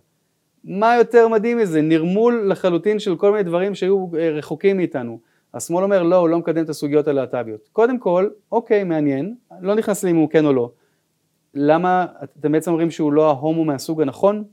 [0.66, 1.82] מה יותר מדהים מזה?
[1.82, 5.18] נרמול לחלוטין של כל מיני דברים שהיו אה, רחוקים מאיתנו.
[5.54, 7.68] השמאל אומר לא, הוא לא מקדם את הסוגיות הלהט"ביות.
[7.72, 10.70] קודם כל, אוקיי, מעניין, לא נכנס לי אם הוא כן או לא.
[11.54, 14.44] למה אתם בעצם אומרים שהוא לא ההומו מהסוג הנכון?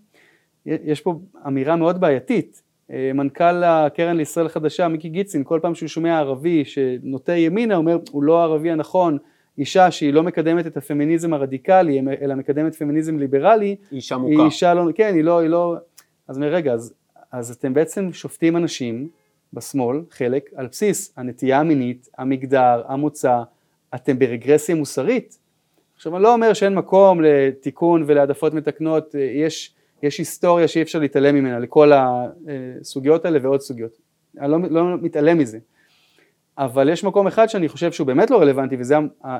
[0.65, 2.61] יש פה אמירה מאוד בעייתית.
[2.91, 7.97] אה, מנכ"ל הקרן לישראל חדשה, מיקי גיצין, כל פעם שהוא שומע ערבי שנוטה ימינה, אומר
[8.11, 9.17] הוא לא הערבי הנכון,
[9.57, 14.31] אישה שהיא לא מקדמת את הפמיניזם הרדיקלי, אלא מקדמת פמיניזם ליברלי, אישה מוכה.
[14.33, 15.75] היא אישה לא, כן, היא לא, היא לא,
[16.27, 16.93] אז רגע, אז,
[17.31, 19.09] אז אתם בעצם שופטים אנשים
[19.53, 23.41] בשמאל, חלק, על בסיס הנטייה המינית, המגדר, המוצא,
[23.95, 25.37] אתם ברגרסיה מוסרית.
[25.95, 31.35] עכשיו אני לא אומר שאין מקום לתיקון ולהעדפות מתקנות, יש, יש היסטוריה שאי אפשר להתעלם
[31.35, 33.97] ממנה לכל הסוגיות האלה ועוד סוגיות,
[34.39, 35.59] אני לא, לא מתעלם מזה,
[36.57, 38.95] אבל יש מקום אחד שאני חושב שהוא באמת לא רלוונטי וזה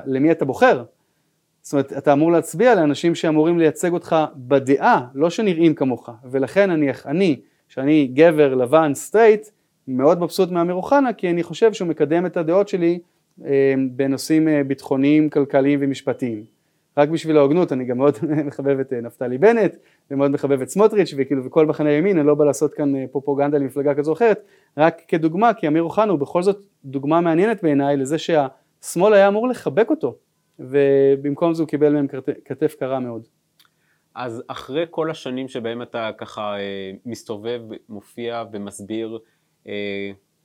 [0.06, 0.84] למי אתה בוחר,
[1.64, 6.88] זאת אומרת אתה אמור להצביע לאנשים שאמורים לייצג אותך בדעה, לא שנראים כמוך, ולכן אני,
[7.06, 9.48] אני שאני גבר לבן סטרייט
[9.88, 12.98] מאוד מבסוט מאמיר אוחנה כי אני חושב שהוא מקדם את הדעות שלי
[13.44, 16.44] אה, בנושאים אה, ביטחוניים, כלכליים ומשפטיים.
[16.96, 19.76] רק בשביל ההוגנות אני גם מאוד מחבב את אה, נפתלי בנט
[20.10, 23.94] ומאוד מחבב את סמוטריץ' וכאילו וכל מחנה ימין, אני לא בא לעשות כאן פרופוגנדה למפלגה
[23.94, 24.42] כזו או אחרת,
[24.76, 29.48] רק כדוגמה כי אמיר אוחנה הוא בכל זאת דוגמה מעניינת בעיניי לזה שהשמאל היה אמור
[29.48, 30.16] לחבק אותו
[30.58, 32.06] ובמקום זה הוא קיבל מהם
[32.44, 33.28] כתף קרה מאוד.
[34.14, 36.54] אז אחרי כל השנים שבהם אתה ככה
[37.06, 39.18] מסתובב, מופיע ומסביר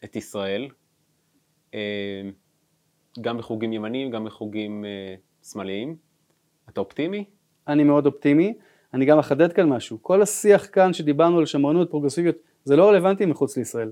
[0.03, 0.67] את ישראל,
[3.21, 4.85] גם בחוגים ימניים, גם בחוגים
[5.43, 5.95] שמאליים.
[6.69, 7.25] אתה אופטימי?
[7.67, 8.53] אני מאוד אופטימי.
[8.93, 10.03] אני גם אחדד כאן משהו.
[10.03, 13.91] כל השיח כאן שדיברנו על שמרנות, פרוגרסיביות, זה לא רלוונטי מחוץ לישראל.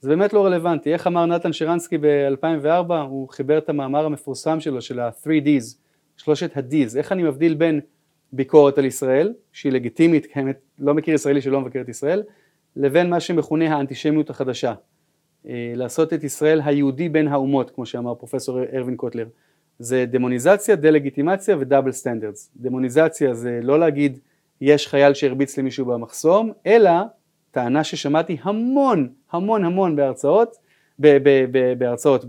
[0.00, 0.92] זה באמת לא רלוונטי.
[0.92, 5.76] איך אמר נתן שרנסקי ב-2004, הוא חיבר את המאמר המפורסם שלו, של ה-3Ds,
[6.16, 7.80] שלושת ה-Ds, איך אני מבדיל בין
[8.32, 12.22] ביקורת על ישראל, שהיא לגיטימית, קיימת, לא מכיר ישראלי שלא מבקר את ישראל,
[12.76, 14.74] לבין מה שמכונה האנטישמיות החדשה.
[15.48, 19.26] אה, לעשות את ישראל היהודי בין האומות, כמו שאמר פרופסור ארווין קוטלר.
[19.78, 22.50] זה דמוניזציה, דה-לגיטימציה ו double standards.
[22.56, 24.18] דמוניזציה זה לא להגיד
[24.60, 26.90] יש חייל שהרביץ למישהו במחסום, אלא
[27.56, 30.56] טענה ששמעתי המון המון המון בהרצאות,
[31.78, 32.24] בהרצאות,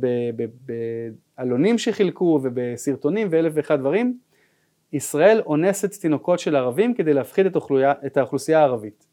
[1.37, 4.17] בעלונים שחילקו ובסרטונים ואלף ואחד דברים,
[4.93, 7.45] ישראל אונסת תינוקות של ערבים כדי להפחיד
[8.05, 9.05] את האוכלוסייה הערבית.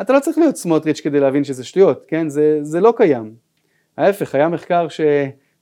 [0.00, 2.28] אתה לא צריך להיות סמוטריץ' כדי להבין שזה שטויות, כן?
[2.28, 3.34] זה, זה לא קיים.
[3.96, 5.00] ההפך, היה מחקר ש,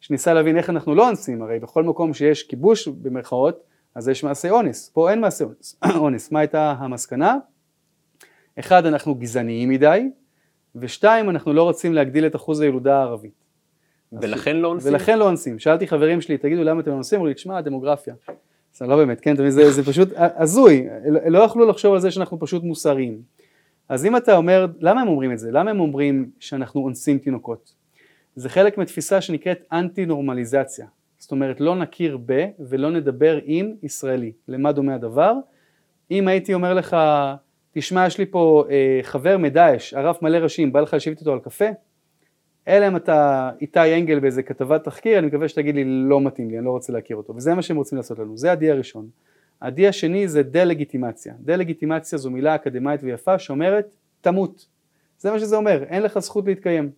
[0.01, 3.61] שניסה להבין איך אנחנו לא אונסים, הרי בכל מקום שיש כיבוש במרכאות,
[3.95, 4.89] אז יש מעשי אונס.
[4.89, 5.77] פה אין מעשי אונס.
[6.01, 6.33] אונס.
[6.33, 7.37] מה הייתה המסקנה?
[8.59, 10.11] אחד, אנחנו גזעניים מדי,
[10.77, 13.45] ושתיים, אנחנו לא רוצים להגדיל את אחוז הילודה הערבית.
[14.13, 14.93] ולכן לא אונסים?
[14.93, 15.59] ולכן לא אונסים.
[15.59, 17.17] שאלתי חברים שלי, תגידו למה אתם לא אונסים?
[17.17, 18.15] אמרו לי, תשמע, הדמוגרפיה.
[18.75, 20.87] זה לא באמת, כן, זה, זה פשוט הזוי,
[21.27, 23.23] לא יכלו לחשוב על זה שאנחנו פשוט מוסריים.
[23.89, 25.51] אז אם אתה אומר, למה הם אומרים את זה?
[25.51, 27.75] למה הם אומרים שאנחנו אונסים תינוקות?
[28.37, 30.87] זה חלק מתפיסה שנקראת אנטי נורמליזציה,
[31.19, 35.35] זאת אומרת לא נכיר ב ולא נדבר עם ישראלי, למה דומה הדבר?
[36.11, 36.97] אם הייתי אומר לך,
[37.73, 41.39] תשמע יש לי פה אה, חבר מדאעש, ערף מלא ראשים, בא לך לשבת איתו על
[41.39, 41.65] קפה?
[42.69, 46.59] אלא אם אתה איתי אנגל באיזה כתבת תחקיר, אני מקווה שתגיד לי לא מתאים לי,
[46.59, 49.09] אני לא רוצה להכיר אותו, וזה מה שהם רוצים לעשות לנו, זה ה-D הראשון.
[49.61, 51.35] ה-D השני זה דה-לגיטימציה.
[51.41, 53.87] דה-לגיטימציה זו מילה אקדמאית ויפה שאומרת
[54.21, 54.67] תמות.
[55.19, 56.91] זה מה שזה אומר, אין לך זכות להתקיים.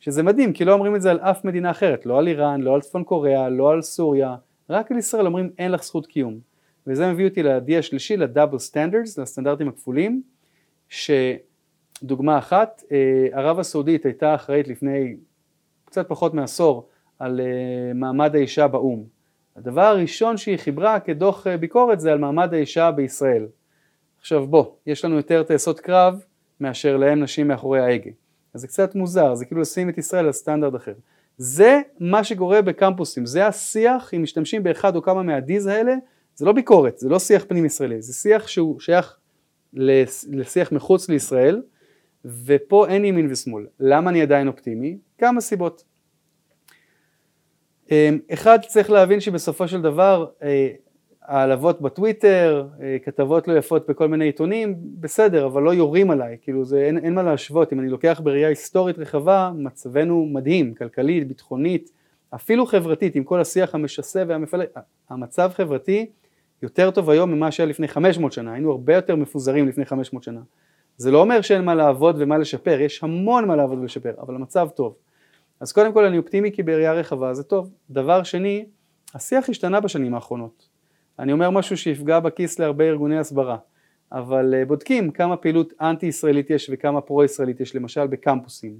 [0.00, 2.74] שזה מדהים, כי לא אומרים את זה על אף מדינה אחרת, לא על איראן, לא
[2.74, 4.36] על צפון קוריאה, לא על סוריה,
[4.70, 6.49] רק על ישראל אומרים אין לך זכות קיום.
[6.90, 10.22] וזה מביא אותי ל-D השלישי, ל-double standards, לסטנדרטים הכפולים.
[10.88, 15.16] שדוגמה אחת, אה, ערב הסעודית הייתה אחראית לפני
[15.84, 19.04] קצת פחות מעשור על אה, מעמד האישה באו"ם.
[19.56, 23.46] הדבר הראשון שהיא חיברה כדוח אה, ביקורת זה על מעמד האישה בישראל.
[24.20, 26.24] עכשיו בוא, יש לנו יותר טייסות קרב
[26.60, 28.10] מאשר להם נשים מאחורי ההגה.
[28.54, 30.94] אז זה קצת מוזר, זה כאילו לשים את ישראל על סטנדרט אחר.
[31.38, 35.94] זה מה שקורה בקמפוסים, זה השיח, אם משתמשים באחד או כמה מהדיז האלה,
[36.40, 39.16] זה לא ביקורת, זה לא שיח פנים ישראלי, זה שיח שהוא שייך
[40.32, 41.62] לשיח מחוץ לישראל,
[42.24, 43.66] ופה אין ימין ושמאל.
[43.80, 44.98] למה אני עדיין אופטימי?
[45.18, 45.84] כמה סיבות.
[47.90, 50.68] אמ, אחד צריך להבין שבסופו של דבר אה,
[51.22, 56.64] העלבות בטוויטר, אה, כתבות לא יפות בכל מיני עיתונים, בסדר, אבל לא יורים עליי, כאילו
[56.64, 61.90] זה, אין, אין מה להשוות, אם אני לוקח בראייה היסטורית רחבה, מצבנו מדהים, כלכלית, ביטחונית,
[62.34, 64.66] אפילו חברתית, עם כל השיח המשסה והמפלג,
[65.10, 66.06] המצב חברתי
[66.62, 70.40] יותר טוב היום ממה שהיה לפני 500 שנה, היינו הרבה יותר מפוזרים לפני 500 שנה.
[70.96, 74.68] זה לא אומר שאין מה לעבוד ומה לשפר, יש המון מה לעבוד ולשפר, אבל המצב
[74.74, 74.96] טוב.
[75.60, 77.70] אז קודם כל אני אופטימי כי בראייה רחבה זה טוב.
[77.90, 78.66] דבר שני,
[79.14, 80.68] השיח השתנה בשנים האחרונות.
[81.18, 83.56] אני אומר משהו שיפגע בכיס להרבה ארגוני הסברה,
[84.12, 88.74] אבל אה, בודקים כמה פעילות אנטי ישראלית יש וכמה פרו ישראלית יש למשל בקמפוסים.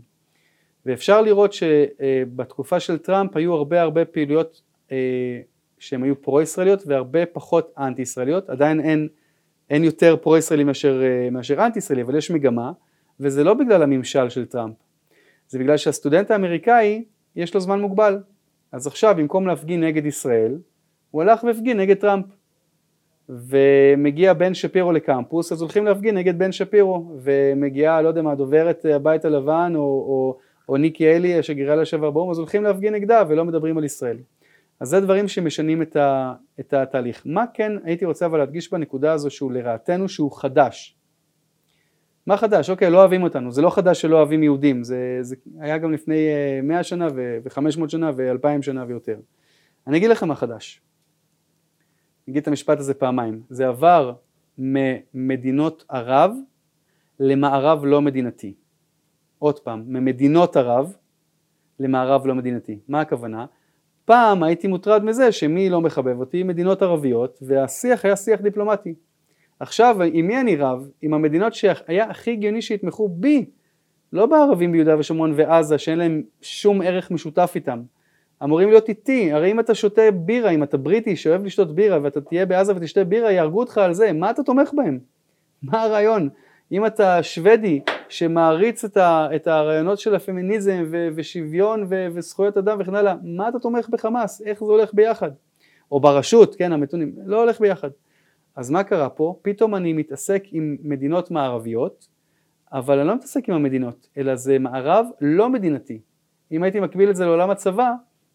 [0.87, 4.63] ואפשר לראות שבתקופה של טראמפ היו הרבה הרבה פעילויות
[4.93, 5.41] אה,
[5.81, 9.09] שהן היו פרו ישראליות והרבה פחות אנטי ישראליות, עדיין אין,
[9.71, 12.73] אין יותר פרו ישראלי מאשר, אה, מאשר אנטי ישראלי, אבל יש מגמה,
[13.21, 14.75] וזה לא בגלל הממשל של טראמפ,
[15.49, 17.05] זה בגלל שהסטודנט האמריקאי
[17.37, 18.19] יש לו זמן מוגבל,
[18.73, 20.59] אז עכשיו במקום להפגין נגד ישראל,
[21.11, 22.25] הוא הלך והפגין נגד טראמפ.
[23.33, 28.85] ומגיע בן שפירו לקמפוס, אז הולכים להפגין נגד בן שפירו, ומגיעה, לא יודע מה, דוברת
[28.85, 30.37] הבית הלבן, או, או,
[30.69, 34.17] או ניקי אלי, השגרירה לשעבר באו"ם, אז הולכים להפגין נגדה ולא מדברים על ישראל.
[34.81, 37.23] אז זה דברים שמשנים את, ה, את התהליך.
[37.27, 40.97] מה כן הייתי רוצה אבל להדגיש בנקודה הזו שהוא לרעתנו שהוא חדש.
[42.27, 42.71] מה חדש?
[42.71, 46.29] אוקיי, לא אוהבים אותנו, זה לא חדש שלא אוהבים יהודים, זה, זה היה גם לפני
[46.63, 49.21] 100 אה, שנה ו-500 שנה ו-2000 שנה ויותר.
[49.87, 50.81] אני אגיד לך מה חדש.
[52.27, 53.43] אני אגיד את המשפט הזה פעמיים.
[53.51, 54.13] זה עבר
[54.59, 56.33] ממדינות ערב
[57.21, 58.55] למערב לא מדינתי.
[59.39, 60.93] עוד פעם, ממדינות ערב
[61.81, 62.79] למערב לא מדינתי.
[62.89, 63.47] מה הכוונה?
[64.11, 66.43] פעם הייתי מוטרד מזה שמי לא מחבב אותי?
[66.43, 68.95] מדינות ערביות, והשיח היה שיח דיפלומטי.
[69.61, 70.89] עכשיו, עם מי אני רב?
[71.03, 73.45] עם המדינות שהיה הכי הגיוני שיתמכו בי,
[74.13, 77.83] לא בערבים ביהודה ושומרון ועזה, שאין להם שום ערך משותף איתם.
[78.45, 82.21] אמורים להיות איתי, הרי אם אתה שותה בירה, אם אתה בריטי שאוהב לשתות בירה ואתה
[82.21, 84.99] תהיה בעזה ותשתה בירה, יהרגו אותך על זה, מה אתה תומך בהם?
[85.63, 86.29] מה הרעיון?
[86.73, 92.79] אם אתה שוודי שמעריץ את, ה, את הרעיונות של הפמיניזם ו, ושוויון ו, וזכויות אדם
[92.81, 94.43] וכן הלאה, מה אתה תומך בחמאס?
[94.43, 95.31] איך זה הולך ביחד?
[95.93, 97.91] או ברשות, כן, המתונים, לא הולך ביחד.
[98.57, 99.39] אז מה קרה פה?
[99.43, 102.09] פתאום אני מתעסק עם מדינות מערביות,
[102.73, 106.01] אבל אני לא מתעסק עם המדינות, אלא זה מערב לא מדינתי.
[106.53, 107.93] אם הייתי מקביל את זה לעולם הצבא,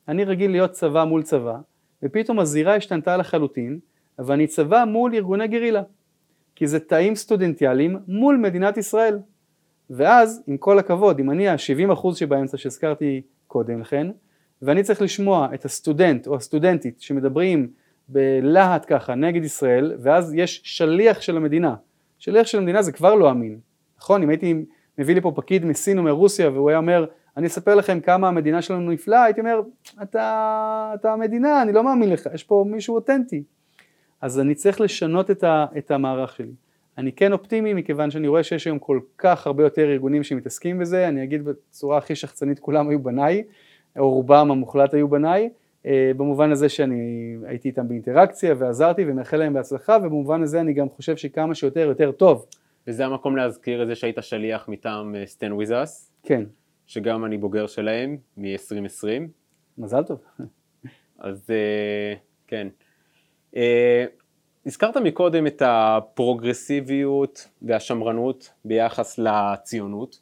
[0.08, 1.58] אני רגיל להיות צבא מול צבא,
[2.04, 3.80] ופתאום הזירה השתנתה לחלוטין,
[4.20, 5.82] ואני צבא מול ארגוני גרילה.
[6.56, 9.20] כי זה תאים סטודנטיאליים מול מדינת ישראל.
[9.90, 14.08] ואז, עם כל הכבוד, אם אני ה-70% שבאמצע שהזכרתי קודם לכן,
[14.62, 17.68] ואני צריך לשמוע את הסטודנט או הסטודנטית שמדברים
[18.08, 21.76] בלהט ככה נגד ישראל, ואז יש שליח של המדינה.
[22.20, 23.60] שליח של המדינה זה כבר לא אמין.
[23.98, 24.24] נכון?
[24.24, 24.66] אם הייתי
[24.98, 27.06] מביא לי פה פקיד מסין או מרוסיה והוא היה אומר
[27.38, 29.62] אני אספר לכם כמה המדינה שלנו נפלאה, הייתי אומר,
[30.02, 33.44] אתה, אתה המדינה, אני לא מאמין לך, יש פה מישהו אותנטי.
[34.22, 36.52] אז אני צריך לשנות את, ה, את המערך שלי.
[36.98, 41.08] אני כן אופטימי מכיוון שאני רואה שיש היום כל כך הרבה יותר ארגונים שמתעסקים בזה,
[41.08, 43.44] אני אגיד בצורה הכי שחצנית כולם היו בניי,
[44.00, 45.50] או רובם המוחלט היו בניי,
[45.86, 50.90] אה, במובן הזה שאני הייתי איתם באינטראקציה ועזרתי ומאחל להם בהצלחה, ובמובן הזה אני גם
[50.90, 52.46] חושב שכמה שיותר יותר טוב.
[52.88, 56.12] וזה המקום להזכיר את זה שהיית שליח מטעם סטן אה, וויזאס.
[56.24, 56.44] כן.
[56.88, 59.08] שגם אני בוגר שלהם מ-2020.
[59.78, 60.20] מזל טוב.
[61.20, 62.68] אז uh, כן.
[64.66, 70.22] הזכרת מקודם את הפרוגרסיביות והשמרנות ביחס לציונות,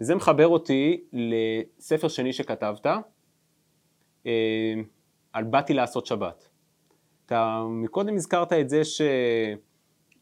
[0.00, 4.28] וזה מחבר אותי לספר שני שכתבת, uh,
[5.32, 6.48] על באתי לעשות שבת.
[7.26, 8.82] אתה מקודם הזכרת את זה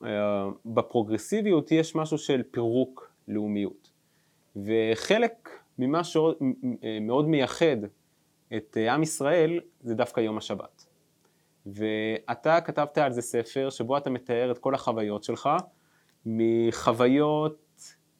[0.02, 3.90] שבפרוגרסיביות יש משהו של פירוק לאומיות.
[4.56, 5.48] וחלק
[5.78, 7.76] ממה שמאוד מייחד
[8.56, 10.89] את עם ישראל זה דווקא יום השבת.
[11.66, 15.48] ואתה כתבת על זה ספר שבו אתה מתאר את כל החוויות שלך
[16.26, 17.58] מחוויות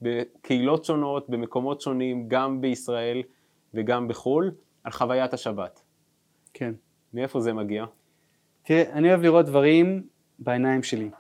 [0.03, 3.23] בקהילות שונות, במקומות שונים, גם בישראל
[3.75, 4.51] וגם בחו"ל,
[4.85, 5.83] על חוויית השבת.
[6.53, 6.75] כן.
[7.15, 7.85] מאיפה זה מגיע?
[8.63, 10.03] תראה, אני אוהב לראות דברים
[10.39, 11.11] בעיניים שלי,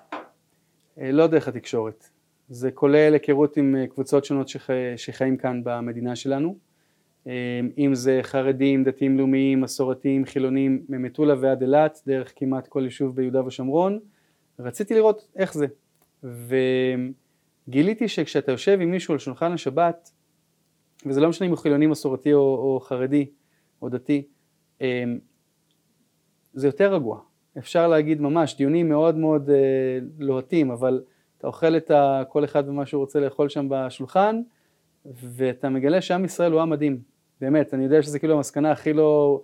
[1.01, 2.09] אה, לא דרך התקשורת.
[2.49, 6.57] זה כולל היכרות עם אה, קבוצות שונות שחי, שחיים כאן במדינה שלנו,
[7.79, 13.47] אם זה חרדים, דתיים לאומיים, מסורתיים, חילונים, ממטולה ועד אילת, דרך כמעט כל יישוב ביהודה
[13.47, 13.99] ושומרון,
[14.59, 15.67] רציתי לראות איך זה,
[17.69, 20.11] וגיליתי שכשאתה יושב עם מישהו על שולחן השבת,
[21.07, 23.27] וזה לא משנה אם הוא חילוני, מסורתי או, או חרדי
[23.83, 24.27] או דתי,
[26.55, 27.21] זה יותר רגוע,
[27.59, 29.51] אפשר להגיד ממש, דיונים מאוד מאוד
[30.19, 31.03] לוהטים, אבל
[31.39, 31.91] אתה אוכל את
[32.29, 34.41] כל אחד ומה שהוא רוצה לאכול שם בשולחן,
[35.15, 37.10] ואתה מגלה שעם ישראל הוא עם מדהים,
[37.41, 39.41] באמת, אני יודע שזה כאילו המסקנה הכי לא,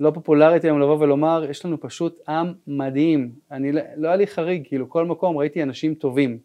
[0.00, 4.62] לא פופולרית היום לבוא ולומר, יש לנו פשוט עם מדהים, אני, לא היה לי חריג,
[4.68, 6.38] כאילו כל מקום ראיתי אנשים טובים,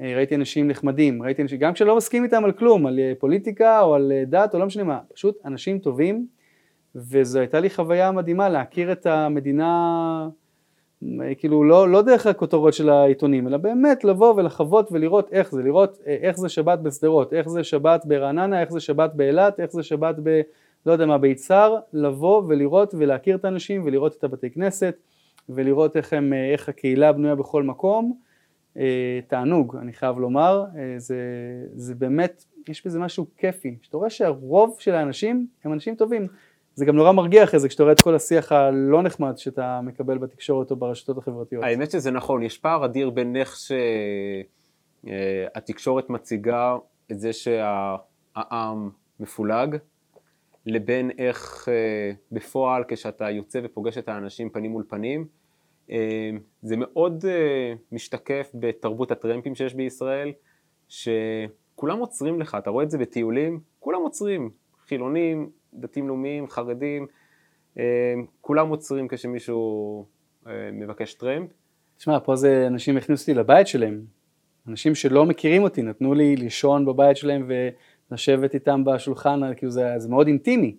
[0.00, 3.80] אה, ראיתי אנשים נחמדים, ראיתי אנשים, גם כשלא מסכים איתם על כלום, על אה, פוליטיקה
[3.80, 6.26] או על אה, דת או לא משנה מה, פשוט אנשים טובים,
[6.94, 10.28] וזו הייתה לי חוויה מדהימה להכיר את המדינה
[11.38, 15.98] כאילו לא, לא דרך הכותרות של העיתונים, אלא באמת לבוא ולחוות ולראות איך זה, לראות
[16.06, 19.82] אה, איך זה שבת בשדרות, איך זה שבת ברעננה, איך זה שבת באילת, איך זה
[19.82, 20.40] שבת ב...
[20.86, 24.96] לא יודע מה, ביצהר, לבוא ולראות ולהכיר את האנשים ולראות את הבתי כנסת
[25.48, 28.18] ולראות איך, הם, אה, איך הקהילה בנויה בכל מקום,
[28.76, 30.64] אה, תענוג, אני חייב לומר,
[30.96, 31.16] זה,
[31.74, 36.26] זה באמת, יש בזה משהו כיפי, שאתה רואה שהרוב של האנשים הם אנשים טובים,
[36.78, 40.18] זה גם נורא מרגיע אחרי זה כשאתה רואה את כל השיח הלא נחמד שאתה מקבל
[40.18, 41.64] בתקשורת או ברשתות החברתיות.
[41.64, 43.56] האמת שזה נכון, יש פער אדיר בין איך
[45.04, 46.76] שהתקשורת אה, מציגה
[47.12, 49.76] את זה שהעם מפולג,
[50.66, 55.26] לבין איך אה, בפועל כשאתה יוצא ופוגש את האנשים פנים מול פנים.
[55.90, 56.30] אה,
[56.62, 57.24] זה מאוד
[57.92, 60.32] משתקף בתרבות הטרמפים שיש בישראל,
[60.88, 64.50] שכולם עוצרים לך, אתה רואה את זה בטיולים, כולם עוצרים,
[64.88, 67.06] חילונים, דתיים לאומיים, חרדים,
[67.78, 70.04] אה, כולם עוצרים כשמישהו
[70.46, 71.50] אה, מבקש טרמפ.
[71.96, 74.00] תשמע, פה זה אנשים הכניסו אותי לבית שלהם,
[74.68, 77.50] אנשים שלא מכירים אותי, נתנו לי לישון בבית שלהם
[78.10, 80.76] ולשבת איתם בשולחן, כאילו זה, זה מאוד אינטימי.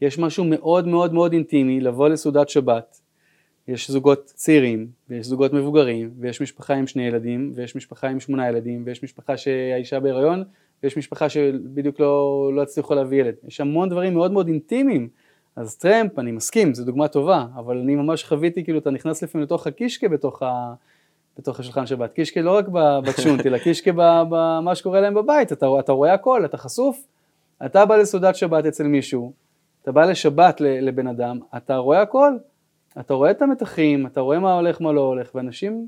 [0.00, 3.00] יש משהו מאוד מאוד מאוד אינטימי לבוא לסעודת שבת,
[3.68, 8.48] יש זוגות צעירים, ויש זוגות מבוגרים, ויש משפחה עם שני ילדים, ויש משפחה עם שמונה
[8.48, 10.44] ילדים, ויש משפחה שהאישה בהיריון,
[10.82, 13.34] ויש משפחה שבדיוק לא, לא הצליחו להביא ילד.
[13.48, 15.08] יש המון דברים מאוד מאוד אינטימיים.
[15.56, 19.44] אז טרמפ, אני מסכים, זו דוגמה טובה, אבל אני ממש חוויתי, כאילו, אתה נכנס לפעמים
[19.44, 20.74] לתוך הקישקה בתוך, ה,
[21.38, 22.12] בתוך השולחן שבת.
[22.12, 23.90] קישקה לא רק בצ'ונט, אלא קישקה
[24.30, 25.52] במה שקורה להם בבית.
[25.52, 27.06] אתה, אתה רואה הכל, אתה חשוף.
[27.66, 29.32] אתה בא לסעודת שבת אצל מישהו,
[29.82, 32.32] אתה בא לשבת לבן אדם, אתה רואה הכל.
[33.00, 35.86] אתה רואה את המתחים, אתה רואה מה הולך, מה לא הולך, ואנשים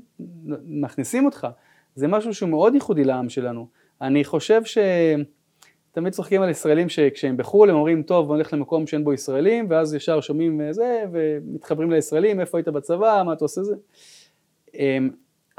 [0.65, 1.47] מכניסים אותך.
[1.95, 3.67] זה משהו שהוא מאוד ייחודי לעם שלנו.
[4.01, 9.03] אני חושב שתמיד צוחקים על ישראלים שכשהם בחו"ל הם אומרים טוב בוא נלך למקום שאין
[9.03, 13.23] בו ישראלים ואז ישר שומעים זה ומתחברים לישראלים איפה היית בצבא?
[13.25, 13.63] מה אתה עושה?
[13.63, 13.75] זה.
[14.73, 15.09] אמ,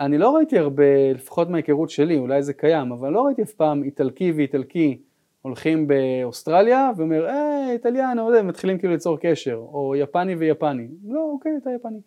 [0.00, 3.83] אני לא ראיתי הרבה לפחות מההיכרות שלי אולי זה קיים אבל לא ראיתי אף פעם
[3.83, 4.98] איטלקי ואיטלקי
[5.42, 10.88] הולכים באוסטרליה ואומר אה איטליאן או זה מתחילים כאילו ליצור קשר או יפני ויפני.
[11.05, 11.98] לא אוקיי אתה יפני.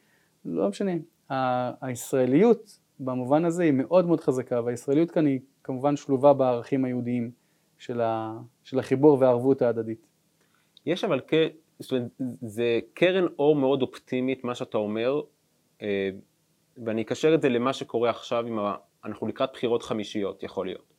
[0.45, 0.91] לא משנה.
[1.81, 7.31] הישראליות במובן הזה היא מאוד מאוד חזקה והישראליות כאן היא כמובן שלובה בערכים היהודיים
[7.77, 10.07] של, ה, של החיבור והערבות ההדדית.
[10.85, 11.21] יש אבל,
[11.79, 12.07] זאת אומרת,
[12.41, 15.21] זה קרן אור מאוד אופטימית מה שאתה אומר,
[15.81, 16.09] אה,
[16.85, 18.75] ואני אקשר את זה למה שקורה עכשיו, עם ה...
[19.05, 20.93] אנחנו לקראת בחירות חמישיות, יכול להיות.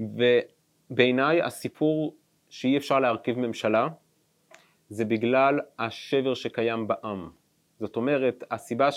[0.00, 2.16] ובעיניי הסיפור
[2.48, 3.88] שאי אפשר להרכיב ממשלה,
[4.88, 7.30] זה בגלל השבר שקיים בעם.
[7.80, 8.88] זאת אומרת, הסיבה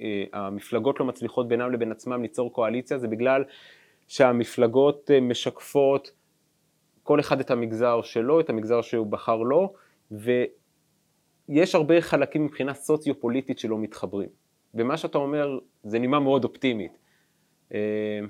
[0.00, 3.44] שהמפלגות לא מצליחות בינם לבין עצמם ליצור קואליציה זה בגלל
[4.06, 6.10] שהמפלגות אה, משקפות
[7.02, 9.72] כל אחד את המגזר שלו, את המגזר שהוא בחר לו,
[10.10, 14.28] ויש הרבה חלקים מבחינה סוציו-פוליטית שלא מתחברים.
[14.74, 16.98] ומה שאתה אומר זה נימה מאוד אופטימית.
[17.74, 18.20] אה,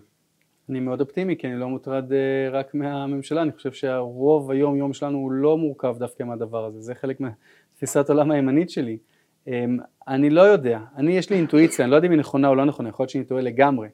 [0.68, 4.92] אני מאוד אופטימי כי אני לא מוטרד אה, רק מהממשלה, אני חושב שהרוב היום יום
[4.92, 8.98] שלנו הוא לא מורכב דווקא מהדבר הזה, זה חלק מתפיסת עולם הימנית שלי.
[10.08, 12.64] אני לא יודע, אני יש לי אינטואיציה, אני לא יודע אם היא נכונה או לא
[12.64, 13.88] נכונה, יכול להיות שאני טועה לגמרי,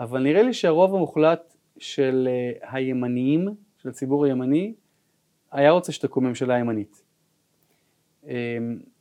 [0.00, 3.48] אבל נראה לי שהרוב המוחלט של אה, הימניים,
[3.82, 4.74] של הציבור הימני,
[5.52, 7.02] היה רוצה שתקום ממשלה ימנית.
[8.26, 8.32] אמ,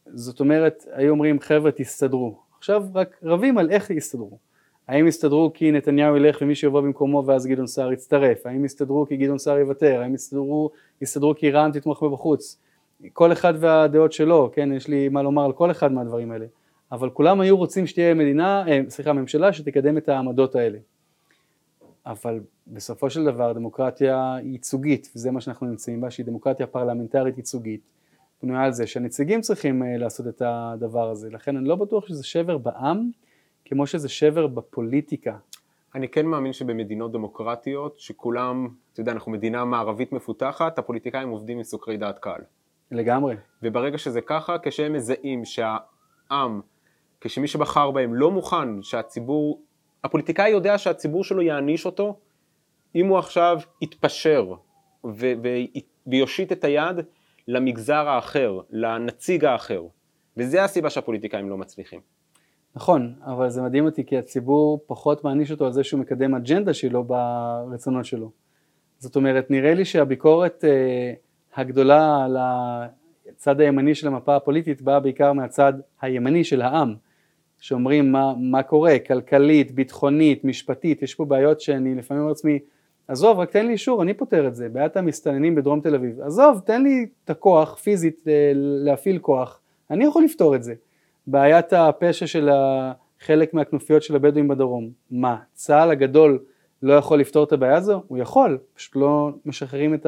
[0.05, 4.37] זאת אומרת, היו אומרים חבר'ה תסתדרו, עכשיו רק רבים על איך יסתדרו.
[4.87, 8.45] האם יסתדרו כי נתניהו ילך ומי שיבוא במקומו ואז גדעון סער יצטרף?
[8.45, 10.01] האם יסתדרו כי גדעון סער יוותר?
[10.01, 10.69] האם יסתדרו,
[11.01, 12.59] יסתדרו כי רע"מ תתמוך מבחוץ?
[13.13, 16.45] כל אחד והדעות שלו, כן, יש לי מה לומר על כל אחד מהדברים האלה.
[16.91, 20.77] אבל כולם היו רוצים שתהיה מדינה, אה, סליחה, ממשלה שתקדם את העמדות האלה.
[22.05, 27.81] אבל בסופו של דבר דמוקרטיה ייצוגית, וזה מה שאנחנו נמצאים בה, שהיא דמוקרטיה פרלמנטרית ייצוגית,
[28.43, 32.23] בנויה על זה שהנציגים צריכים אה, לעשות את הדבר הזה, לכן אני לא בטוח שזה
[32.23, 33.09] שבר בעם,
[33.65, 35.37] כמו שזה שבר בפוליטיקה.
[35.95, 41.63] אני כן מאמין שבמדינות דמוקרטיות, שכולם, אתה יודע, אנחנו מדינה מערבית מפותחת, הפוליטיקאים עובדים עם
[41.63, 42.41] סוקרי דעת קהל.
[42.91, 43.35] לגמרי.
[43.63, 46.61] וברגע שזה ככה, כשהם מזהים שהעם,
[47.21, 49.61] כשמי שבחר בהם לא מוכן שהציבור,
[50.03, 52.19] הפוליטיקאי יודע שהציבור שלו יעניש אותו,
[52.95, 54.53] אם הוא עכשיו יתפשר
[55.05, 56.95] ו- ו- ויושיט את היד
[57.47, 59.83] למגזר האחר, לנציג האחר.
[60.37, 61.99] וזה הסיבה שהפוליטיקאים לא מצליחים.
[62.75, 66.73] נכון, אבל זה מדהים אותי כי הציבור פחות מעניש אותו על זה שהוא מקדם אג'נדה
[66.73, 68.31] שלו ברצונות שלו.
[68.97, 71.13] זאת אומרת, נראה לי שהביקורת אה,
[71.55, 72.37] הגדולה על
[73.29, 76.95] הצד הימני של המפה הפוליטית באה בעיקר מהצד הימני של העם,
[77.59, 82.59] שאומרים מה, מה קורה, כלכלית, ביטחונית, משפטית, יש פה בעיות שאני לפעמים אומר לעצמי,
[83.07, 86.61] עזוב, רק תן לי אישור, אני פותר את זה, בעיית המסתננים בדרום תל אביב, עזוב,
[86.65, 89.59] תן לי את הכוח פיזית אה, להפעיל כוח,
[89.91, 90.73] אני יכול לפתור את זה.
[91.27, 92.49] בעיית הפשע של
[93.19, 96.39] חלק מהכנופיות של הבדואים בדרום, מה, צה"ל הגדול
[96.83, 98.03] לא יכול לפתור את הבעיה הזו?
[98.07, 100.05] הוא יכול, פשוט לא משחררים את,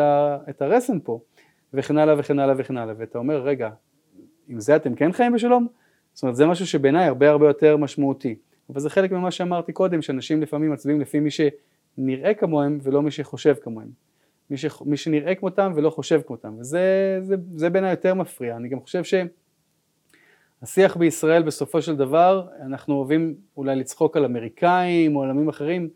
[0.49, 1.19] את הרסן פה,
[1.73, 3.69] וכן הלאה וכן הלאה וכן הלאה, ואתה אומר, רגע,
[4.47, 5.67] עם זה אתם כן חיים בשלום?
[6.19, 8.35] זאת אומרת, זה משהו שבעיניי הרבה הרבה יותר משמעותי.
[8.69, 13.11] אבל זה חלק ממה שאמרתי קודם, שאנשים לפעמים מצביעים לפי מי שנראה כמוהם ולא מי
[13.11, 13.87] שחושב כמוהם.
[14.49, 14.65] מי, ש...
[14.85, 18.55] מי שנראה כמותם ולא חושב כמותם, וזה זה, זה בעיניי יותר מפריע.
[18.55, 19.03] אני גם חושב
[20.63, 25.89] שהשיח בישראל בסופו של דבר, אנחנו אוהבים אולי לצחוק על אמריקאים או על עמים אחרים,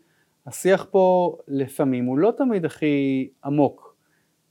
[0.46, 3.83] השיח פה לפעמים הוא לא תמיד הכי עמוק.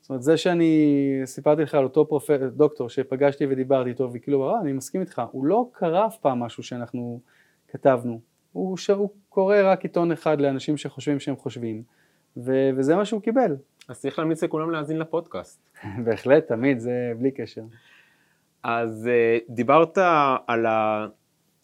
[0.03, 2.31] זאת אומרת, זה שאני סיפרתי לך על אותו פרופ...
[2.31, 6.63] דוקטור שפגשתי ודיברתי איתו, וכאילו, אה, אני מסכים איתך, הוא לא קרא אף פעם משהו
[6.63, 7.19] שאנחנו
[7.67, 8.19] כתבנו,
[8.51, 8.89] הוא, ש...
[8.89, 11.83] הוא קורא רק עיתון אחד לאנשים שחושבים שהם חושבים,
[12.37, 12.69] ו...
[12.77, 13.55] וזה מה שהוא קיבל.
[13.89, 15.69] אז צריך להמליץ לכולם להאזין לפודקאסט.
[16.05, 17.63] בהחלט, תמיד, זה בלי קשר.
[18.63, 19.97] אז אה, דיברת
[20.47, 21.07] על, ה...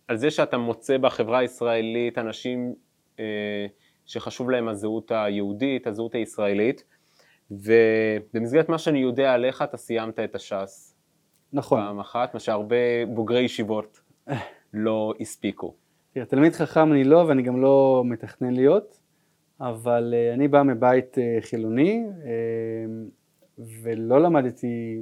[0.08, 2.74] על זה שאתה מוצא בחברה הישראלית אנשים
[3.20, 3.66] אה,
[4.06, 6.84] שחשוב להם הזהות היהודית, הזהות הישראלית,
[7.52, 10.95] ובמסגרת מה שאני יודע עליך, אתה סיימת את הש"ס.
[11.54, 11.80] נכון.
[11.80, 14.02] פעם אחת, מה שהרבה בוגרי ישיבות
[14.74, 15.74] לא הספיקו.
[16.14, 19.00] תראה, תלמיד חכם אני לא, ואני גם לא מתכנן להיות,
[19.60, 25.02] אבל uh, אני בא מבית uh, חילוני, uh, ולא למדתי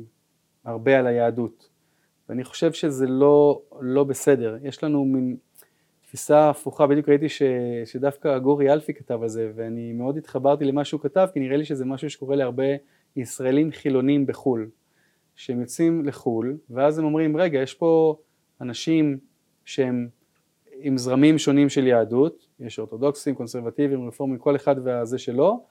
[0.66, 1.70] הרבה על היהדות.
[2.30, 4.58] ואני חושב שזה לא, לא בסדר.
[4.64, 5.38] יש לנו מין
[6.18, 7.41] תפיסה הפוכה, בדיוק ראיתי ש,
[7.86, 11.65] שדווקא גורי אלפי כתב על זה, ואני מאוד התחברתי למה שהוא כתב, כי נראה לי
[11.65, 12.63] שזה משהו שקורה להרבה
[13.15, 14.70] ישראלים חילונים בחו"ל,
[15.36, 18.15] שהם יוצאים לחו"ל, ואז הם אומרים, רגע, יש פה
[18.61, 19.18] אנשים
[19.65, 20.07] שהם
[20.72, 25.65] עם זרמים שונים של יהדות, יש אורתודוקסים, קונסרבטיבים, רפורמים, כל אחד והזה שלו,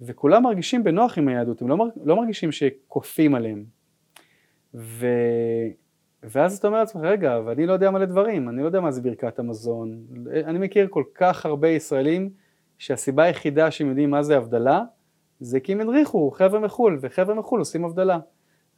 [0.00, 3.64] וכולם מרגישים בנוח עם היהדות, הם לא, מרג, לא מרגישים שכופים עליהם.
[4.74, 5.06] ו...
[6.30, 9.02] ואז אתה אומר לעצמך, רגע, ואני לא יודע מלא דברים, אני לא יודע מה זה
[9.02, 9.98] ברכת המזון.
[10.44, 12.30] אני מכיר כל כך הרבה ישראלים
[12.78, 14.82] שהסיבה היחידה שהם יודעים מה זה הבדלה,
[15.40, 18.18] זה כי הם הדריכו חבר'ה מחו"ל, וחבר'ה מחו"ל עושים הבדלה.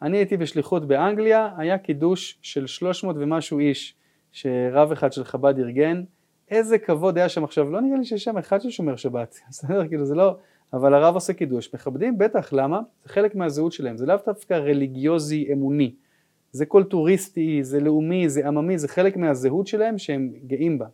[0.03, 3.94] אני הייתי בשליחות באנגליה, היה קידוש של 300 ומשהו איש
[4.32, 6.03] שרב אחד של חב"ד ארגן,
[6.51, 9.88] איזה כבוד היה שם עכשיו, לא נראה לי שיש שם אחד ששומר שבת, בסדר?
[9.88, 10.36] כאילו זה לא,
[10.72, 12.80] אבל הרב עושה קידוש, מכבדים בטח, למה?
[13.03, 15.94] זה חלק מהזהות שלהם, זה לאו דווקא רליגיוזי אמוני.
[16.59, 20.86] זה קולטוריסטי, זה לאומי, זה עממי, זה חלק מהזהות שלהם שהם גאים בה.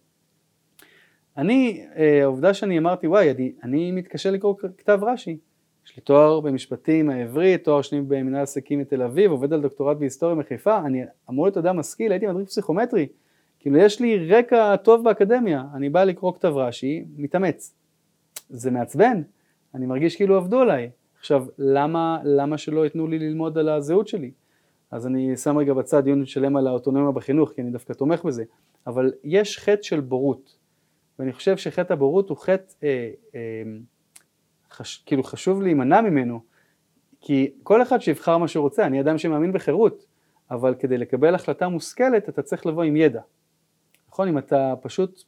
[1.37, 5.37] אני, אה, העובדה שאני אמרתי, וואי, אני, אני מתקשה לקרוא כתב רש"י.
[5.87, 10.35] יש לי תואר במשפטים העברי, תואר שני במנהל עסקים מתל אביב, עובד על דוקטורט בהיסטוריה
[10.35, 13.07] מחיפה, אני אמור להיות אדם משכיל, הייתי מדריך פסיכומטרי.
[13.59, 17.75] כאילו יש לי רקע טוב באקדמיה, אני בא לקרוא כתב רש"י, מתאמץ.
[18.49, 19.23] זה מעצבן,
[19.75, 20.91] אני מרגיש כאילו עבדו עליי.
[21.19, 24.31] עכשיו, למה, למה שלא ייתנו לי ללמוד על הזהות שלי?
[24.95, 28.45] אז אני שם רגע בצד דיון שלם על האוטונומיה בחינוך, כי אני דווקא תומך בזה,
[28.87, 30.59] אבל יש חטא של בורות,
[31.19, 33.41] ואני חושב שחטא הבורות הוא חטא, אה, אה,
[34.71, 36.41] חש, כאילו חשוב להימנע ממנו,
[37.21, 40.07] כי כל אחד שיבחר מה שהוא רוצה, אני אדם שמאמין בחירות,
[40.51, 43.21] אבל כדי לקבל החלטה מושכלת אתה צריך לבוא עם ידע.
[44.09, 44.29] נכון?
[44.29, 45.23] אם אתה פשוט,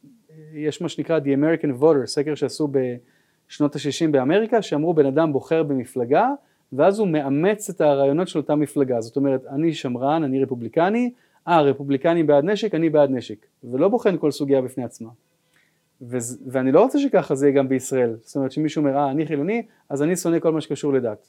[0.53, 5.63] יש מה שנקרא The American Voter, סקר שעשו בשנות ה-60 באמריקה, שאמרו בן אדם בוחר
[5.63, 6.29] במפלגה
[6.73, 11.11] ואז הוא מאמץ את הרעיונות של אותה מפלגה, זאת אומרת אני שמרן, אני רפובליקני,
[11.47, 15.09] אה רפובליקני בעד נשק, אני בעד נשק, ולא בוחן כל סוגיה בפני עצמה.
[16.01, 19.25] ו- ואני לא רוצה שככה זה יהיה גם בישראל, זאת אומרת שמישהו אומר אה אני
[19.25, 21.27] חילוני, אז אני שונא כל מה שקשור לדת.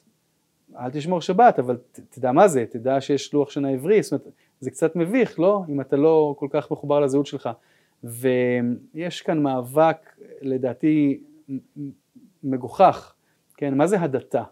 [0.79, 4.27] אל תשמור שבת, אבל ת, תדע מה זה, תדע שיש לוח שנה עברי, זאת אומרת
[4.59, 5.63] זה קצת מביך, לא?
[5.69, 7.49] אם אתה לא כל כך מחובר לזהות שלך.
[8.03, 9.97] ויש כאן מאבק
[10.41, 11.19] לדעתי
[12.43, 13.13] מגוחך,
[13.57, 14.43] כן, מה זה הדתה?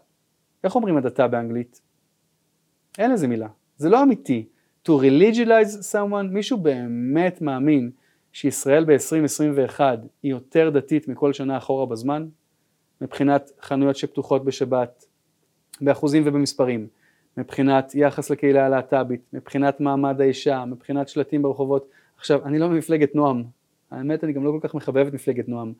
[0.64, 1.80] איך אומרים הדתה באנגלית?
[2.98, 4.46] אין לזה מילה, זה לא אמיתי.
[4.88, 7.90] To religionize someone, מישהו באמת מאמין
[8.32, 9.80] שישראל ב-2021
[10.22, 12.28] היא יותר דתית מכל שנה אחורה בזמן,
[13.00, 15.04] מבחינת חנויות שפתוחות בשבת,
[15.80, 16.86] באחוזים ובמספרים,
[17.36, 21.88] מבחינת יחס לקהילה הלהט"בית, מבחינת מעמד האישה, מבחינת שלטים ברחובות.
[22.16, 23.44] עכשיו, אני לא ממפלגת נועם,
[23.90, 25.72] האמת אני גם לא כל כך מחבב את מפלגת נועם,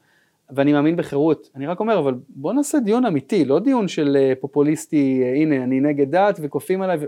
[0.51, 4.33] ואני מאמין בחירות, אני רק אומר, אבל בוא נעשה דיון אמיתי, לא דיון של אה,
[4.41, 6.99] פופוליסטי, אה, הנה אני נגד דת וכופים עליי.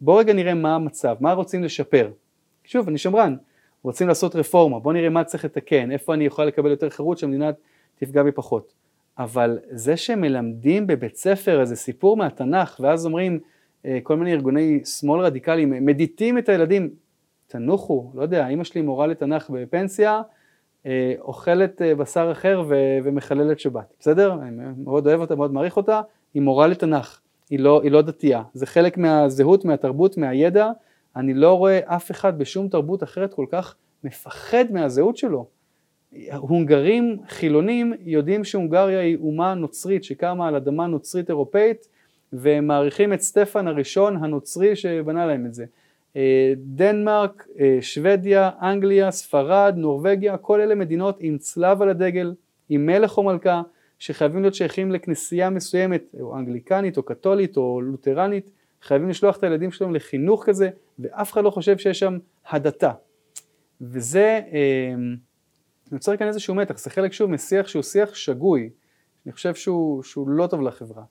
[0.00, 2.10] בוא רגע נראה מה המצב, מה רוצים לשפר.
[2.64, 3.36] שוב, אני שמרן,
[3.82, 7.50] רוצים לעשות רפורמה, בוא נראה מה צריך לתקן, איפה אני יכול לקבל יותר חירות שהמדינה
[7.98, 8.72] תפגע בי פחות.
[9.18, 13.38] אבל זה שמלמדים בבית ספר איזה סיפור מהתנ"ך, ואז אומרים
[13.86, 16.90] אה, כל מיני ארגוני שמאל רדיקליים, מדיטים את הילדים,
[17.46, 20.22] תנוחו, לא יודע, אמא שלי מורה לתנ"ך בפנסיה,
[21.18, 22.62] אוכלת אה, בשר אחר
[23.04, 24.32] ומחללת שבת, בסדר?
[24.42, 26.00] אני מאוד אוהב אותה, מאוד מעריך אותה,
[26.34, 27.20] היא מורה לתנ"ך,
[27.50, 30.70] היא לא, היא לא דתייה, זה חלק מהזהות, מהתרבות, מהידע,
[31.16, 33.74] אני לא רואה אף אחד בשום תרבות אחרת כל כך
[34.04, 35.46] מפחד מהזהות שלו.
[36.36, 41.88] הונגרים חילונים יודעים שהונגריה היא אומה נוצרית שקמה על אדמה נוצרית אירופאית
[42.32, 45.64] והם מעריכים את סטפן הראשון הנוצרי שבנה להם את זה.
[46.16, 52.34] אה, דנמרק, אה, שוודיה, אנגליה, ספרד, נורבגיה, כל אלה מדינות עם צלב על הדגל,
[52.68, 53.62] עם מלך או מלכה,
[53.98, 58.50] שחייבים להיות שייכים לכנסייה מסוימת, או אנגליקנית או קתולית או לותרנית,
[58.82, 62.18] חייבים לשלוח את הילדים שלהם לחינוך כזה, ואף אחד לא חושב שיש שם
[62.50, 62.92] הדתה.
[63.80, 64.94] וזה אה,
[65.92, 68.70] נוצר כאן איזשהו מתח, זה חלק שוב משיח שהוא שיח שגוי,
[69.26, 71.02] אני חושב שהוא, שהוא לא טוב לחברה.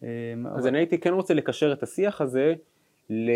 [0.00, 0.06] אז
[0.44, 0.68] אבל...
[0.68, 2.54] אני הייתי כן רוצה לקשר את השיח הזה
[3.10, 3.30] ל...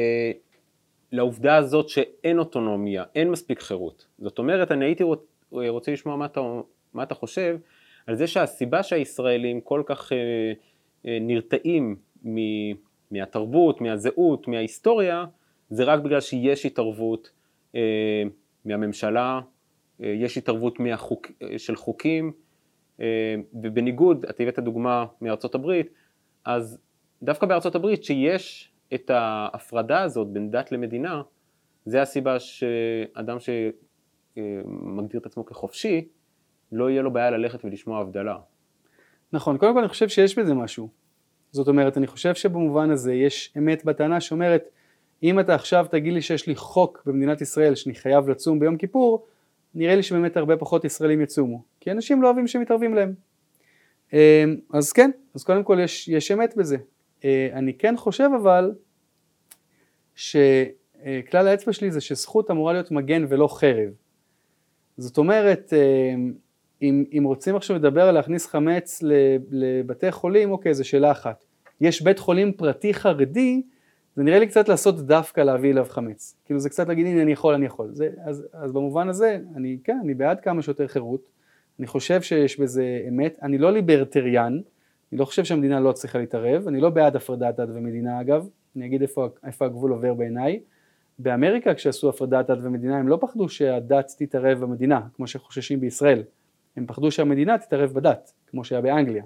[1.12, 4.06] לעובדה הזאת שאין אוטונומיה, אין מספיק חירות.
[4.18, 5.04] זאת אומרת, אני הייתי
[5.50, 6.40] רוצה לשמוע מה אתה,
[6.94, 7.58] מה אתה חושב
[8.06, 10.18] על זה שהסיבה שהישראלים כל כך אה,
[11.06, 12.36] אה, נרתעים מ,
[13.10, 15.24] מהתרבות, מהזהות, מההיסטוריה,
[15.70, 17.30] זה רק בגלל שיש התערבות
[17.74, 18.22] אה,
[18.64, 19.40] מהממשלה,
[20.02, 22.32] אה, יש התערבות מהחוק, אה, של חוקים,
[23.00, 25.90] אה, ובניגוד, אתה הבאת דוגמה מארצות הברית,
[26.44, 26.78] אז
[27.22, 31.22] דווקא בארצות הברית שיש את ההפרדה הזאת בין דת למדינה,
[31.84, 36.08] זה הסיבה שאדם שמגדיר את עצמו כחופשי,
[36.72, 38.38] לא יהיה לו בעיה ללכת ולשמוע הבדלה.
[39.32, 40.88] נכון, קודם כל אני חושב שיש בזה משהו.
[41.52, 44.68] זאת אומרת, אני חושב שבמובן הזה יש אמת בטענה שאומרת,
[45.22, 49.26] אם אתה עכשיו תגיד לי שיש לי חוק במדינת ישראל שאני חייב לצום ביום כיפור,
[49.74, 53.14] נראה לי שבאמת הרבה פחות ישראלים יצומו, כי אנשים לא אוהבים שמתערבים להם.
[54.12, 54.18] אמ,
[54.72, 56.76] אז כן, אז קודם כל יש, יש אמת בזה.
[57.24, 58.72] אה, אני כן חושב אבל
[60.14, 63.90] שכלל האצבע שלי זה שזכות אמורה להיות מגן ולא חרב.
[64.96, 66.14] זאת אומרת, אה,
[66.82, 69.02] אם, אם רוצים עכשיו לדבר על להכניס חמץ
[69.50, 71.44] לבתי חולים, אוקיי, זו שאלה אחת.
[71.80, 73.62] יש בית חולים פרטי חרדי,
[74.16, 76.36] זה נראה לי קצת לעשות דווקא להביא אליו חמץ.
[76.44, 77.88] כאילו זה קצת להגיד, הנה אני יכול, אני יכול.
[77.92, 81.30] זה, אז, אז במובן הזה, אני כן, אני בעד כמה שיותר חירות.
[81.78, 83.38] אני חושב שיש בזה אמת.
[83.42, 84.60] אני לא ליברטריאן,
[85.12, 88.86] אני לא חושב שהמדינה לא צריכה להתערב, אני לא בעד הפרדת דת ומדינה אגב, אני
[88.86, 90.60] אגיד איפה, איפה הגבול עובר בעיניי.
[91.18, 96.22] באמריקה כשעשו הפרדת דת ומדינה הם לא פחדו שהדת תתערב במדינה, כמו שחוששים בישראל,
[96.76, 99.24] הם פחדו שהמדינה תתערב בדת, כמו שהיה באנגליה.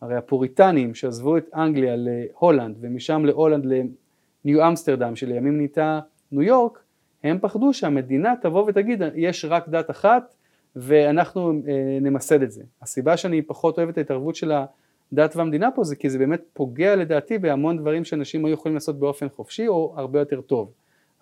[0.00, 6.00] הרי הפוריטנים שעזבו את אנגליה להולנד ומשם להולנד לניו אמסטרדם שלימים נהייתה
[6.32, 6.82] ניו יורק,
[7.24, 10.34] הם פחדו שהמדינה תבוא ותגיד יש רק דת אחת
[10.76, 12.62] ואנחנו אה, נמסד את זה.
[12.82, 14.52] הסיבה שאני פחות אוהב את ההתערבות של
[15.12, 18.98] הדת והמדינה פה זה כי זה באמת פוגע לדעתי בהמון דברים שאנשים היו יכולים לעשות
[18.98, 20.72] באופן חופשי או הרבה יותר טוב.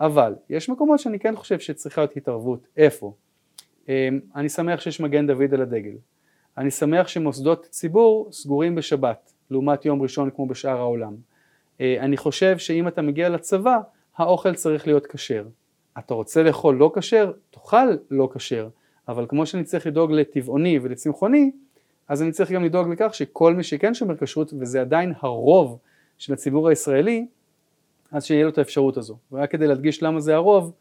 [0.00, 2.66] אבל יש מקומות שאני כן חושב שצריכה להיות התערבות.
[2.76, 3.12] איפה?
[3.88, 5.96] אמ, אני שמח שיש מגן דוד על הדגל.
[6.58, 11.14] אני שמח שמוסדות ציבור סגורים בשבת לעומת יום ראשון כמו בשאר העולם.
[11.80, 13.78] אה, אני חושב שאם אתה מגיע לצבא
[14.16, 15.46] האוכל צריך להיות כשר.
[15.98, 17.32] אתה רוצה לאכול לא כשר?
[17.50, 18.68] תאכל לא כשר.
[19.08, 21.50] אבל כמו שאני צריך לדאוג לטבעוני ולצמחוני
[22.08, 25.78] אז אני צריך גם לדאוג לכך שכל מי שכן שומר כשרות וזה עדיין הרוב
[26.18, 27.26] של הציבור הישראלי
[28.12, 29.16] אז שיהיה לו את האפשרות הזו.
[29.32, 30.72] ורק כדי להדגיש למה זה הרוב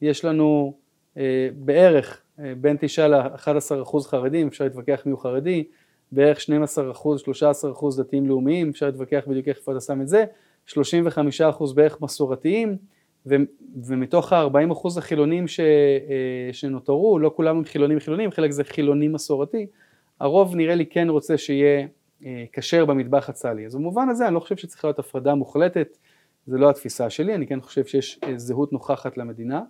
[0.00, 0.74] יש לנו
[1.16, 5.64] אה, בערך אה, בין 9 ל-11 אחוז חרדים, אפשר להתווכח מי הוא חרדי,
[6.12, 10.24] בערך 12 אחוז, 13 אחוז דתיים לאומיים, אפשר להתווכח בדיוק איפה אתה שם את זה,
[10.66, 12.76] 35 אחוז בערך מסורתיים,
[13.26, 13.36] ו-
[13.84, 19.08] ומתוך ה-40 אחוז החילונים ש- אה, שנותרו, לא כולם הם חילונים חילונים, חלק זה חילוני
[19.08, 19.66] מסורתי,
[20.20, 21.86] הרוב נראה לי כן רוצה שיהיה
[22.52, 23.66] כשר במטבח הצה"לי.
[23.66, 25.98] אז במובן הזה אני לא חושב שצריכה להיות הפרדה מוחלטת,
[26.46, 29.62] זה לא התפיסה שלי, אני כן חושב שיש זהות נוכחת למדינה.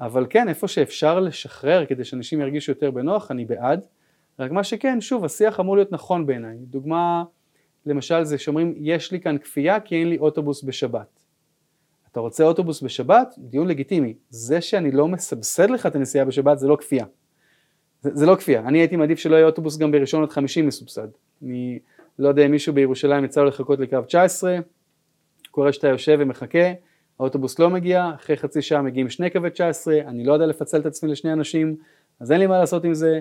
[0.00, 3.86] אבל כן, איפה שאפשר לשחרר כדי שאנשים ירגישו יותר בנוח, אני בעד.
[4.38, 6.56] רק מה שכן, שוב, השיח אמור להיות נכון בעיניי.
[6.58, 7.24] דוגמה,
[7.86, 11.20] למשל, זה שאומרים, יש לי כאן כפייה כי אין לי אוטובוס בשבת.
[12.12, 13.34] אתה רוצה אוטובוס בשבת?
[13.38, 14.14] דיון לגיטימי.
[14.30, 17.06] זה שאני לא מסבסד לך את הנסיעה בשבת זה לא כפייה.
[18.04, 18.60] זה, זה לא כפייה.
[18.60, 21.08] אני הייתי מעדיף שלא יהיה אוטובוס גם בראשון עד חמישי מסובסד.
[21.42, 21.78] אני
[22.18, 24.58] לא יודע אם מישהו בירושלים יצא לו לחכות לקו 19,
[25.50, 26.72] קורה שאתה יושב ומחכה,
[27.18, 30.86] האוטובוס לא מגיע, אחרי חצי שעה מגיעים שני קווי 19, אני לא יודע לפצל את
[30.86, 31.76] עצמי לשני אנשים,
[32.20, 33.20] אז אין לי מה לעשות עם זה,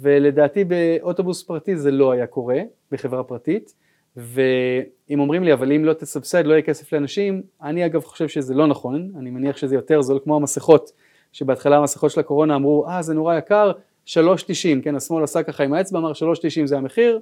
[0.00, 2.60] ולדעתי באוטובוס פרטי זה לא היה קורה,
[2.92, 3.74] בחברה פרטית,
[4.16, 8.54] ואם אומרים לי אבל אם לא תסבסד לא יהיה כסף לאנשים, אני אגב חושב שזה
[8.54, 10.92] לא נכון, אני מניח שזה יותר זול כמו המסכות,
[11.32, 13.72] שבהתחלה המסכות של הקורונה אמרו אה זה נורא יקר,
[14.06, 16.18] 3.90, כן השמאל עשה ככה עם האצבע, אמר 3.90
[16.64, 17.20] זה המחיר,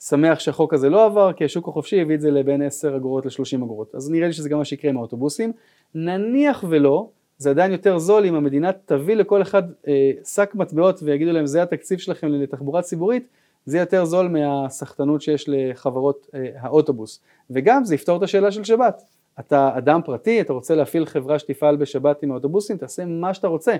[0.00, 3.64] שמח שהחוק הזה לא עבר, כי השוק החופשי הביא את זה לבין 10 אגורות ל-30
[3.64, 3.94] אגורות.
[3.94, 5.52] אז נראה לי שזה גם מה שיקרה עם האוטובוסים.
[5.94, 7.08] נניח ולא,
[7.38, 11.62] זה עדיין יותר זול אם המדינה תביא לכל אחד אה, שק מטבעות ויגידו להם זה
[11.62, 13.28] התקציב שלכם לתחבורה ציבורית,
[13.66, 17.20] זה יותר זול מהסחטנות שיש לחברות אה, האוטובוס.
[17.50, 19.02] וגם זה יפתור את השאלה של שבת.
[19.40, 23.76] אתה אדם פרטי, אתה רוצה להפעיל חברה שתפעל בשבת עם האוטובוסים, תעשה מה שאתה רוצה.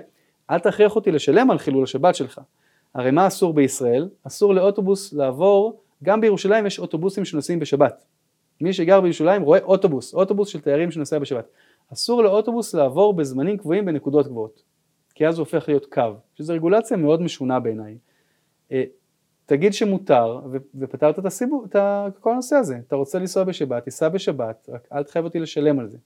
[0.51, 2.41] אל תכריח אותי לשלם על חילול השבת שלך.
[2.95, 4.09] הרי מה אסור בישראל?
[4.23, 8.05] אסור לאוטובוס לעבור גם בירושלים יש אוטובוסים שנוסעים בשבת.
[8.61, 11.47] מי שגר בירושלים רואה אוטובוס, אוטובוס של תיירים שנוסע בשבת.
[11.93, 14.63] אסור לאוטובוס לעבור בזמנים קבועים בנקודות גבוהות,
[15.15, 17.97] כי אז הוא הופך להיות קו, שזו רגולציה מאוד משונה בעיניי.
[18.71, 18.83] אה,
[19.45, 20.39] תגיד שמותר
[20.75, 25.03] ופתרת את, הסיבוב, את כל הנושא הזה, אתה רוצה לנסוע בשבת, תיסע בשבת, רק אל
[25.03, 25.97] תחייב אותי לשלם על זה.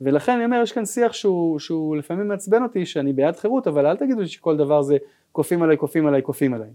[0.00, 3.86] ולכן אני אומר, יש כאן שיח שהוא, שהוא לפעמים מעצבן אותי, שאני בעד חירות, אבל
[3.86, 4.96] אל תגידו לי שכל דבר זה
[5.32, 6.70] כופים עליי, כופים עליי, כופים עליי.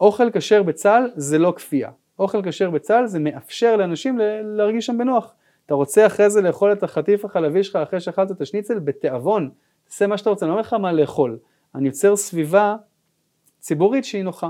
[0.00, 5.34] אוכל כשר בצה"ל זה לא כפייה, אוכל כשר בצה"ל זה מאפשר לאנשים להרגיש שם בנוח.
[5.66, 9.50] אתה רוצה אחרי זה לאכול את החטיף החלבי שלך אחרי שאכלת את השניצל בתיאבון,
[9.84, 11.38] תעשה מה שאתה רוצה, אני לא אומר לך מה לאכול,
[11.74, 12.76] אני יוצר סביבה
[13.58, 14.48] ציבורית שהיא נוחה.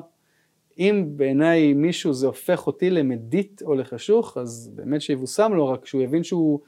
[0.78, 6.02] אם בעיניי מישהו זה הופך אותי למדיט או לחשוך, אז באמת שיבושם לו, רק שהוא
[6.02, 6.60] יבין שהוא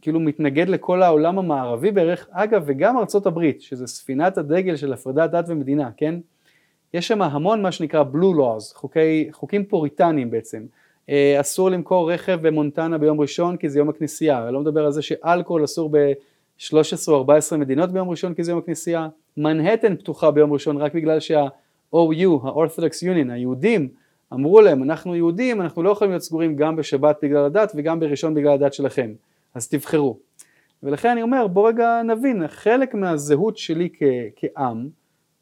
[0.00, 5.30] כאילו מתנגד לכל העולם המערבי בערך, אגב וגם ארצות הברית, שזה ספינת הדגל של הפרדת
[5.30, 6.14] דת ומדינה, כן?
[6.94, 10.62] יש שם המון מה שנקרא blue laws, חוקי, חוקים פוריטניים בעצם.
[11.10, 14.92] אה, אסור למכור רכב במונטנה ביום ראשון כי זה יום הכנסייה, אני לא מדבר על
[14.92, 20.30] זה שאלכוהול אסור ב-13 או 14 מדינות ביום ראשון כי זה יום הכנסייה, מנהטן פתוחה
[20.30, 23.88] ביום ראשון רק בגלל שה-OU, ה-Orthodox Union, היהודים,
[24.32, 28.34] אמרו להם אנחנו יהודים, אנחנו לא יכולים להיות סגורים גם בשבת בגלל הדת וגם בראשון
[28.34, 29.12] בגלל הדת שלכם,
[29.56, 30.18] אז תבחרו.
[30.82, 34.02] ולכן אני אומר בוא רגע נבין, חלק מהזהות שלי כ-
[34.36, 34.88] כעם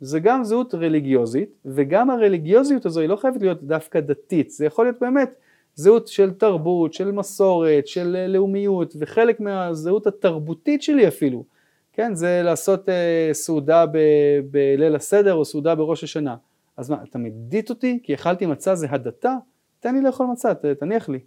[0.00, 4.86] זה גם זהות רליגיוזית, וגם הרליגיוזיות הזו היא לא חייבת להיות דווקא דתית, זה יכול
[4.86, 5.34] להיות באמת
[5.74, 11.44] זהות של תרבות, של מסורת, של אה, לאומיות, וחלק מהזהות התרבותית שלי אפילו,
[11.92, 16.36] כן, זה לעשות אה, סעודה ב- בליל הסדר או סעודה בראש השנה.
[16.76, 17.98] אז מה, אתה מדיט אותי?
[18.02, 19.34] כי אכלתי מצה זה הדתה?
[19.80, 21.18] תן לי לאכול מצה, תניח לי.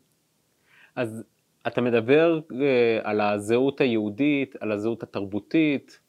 [0.95, 1.23] אז
[1.67, 5.99] אתה מדבר אה, על הזהות היהודית, על הזהות התרבותית,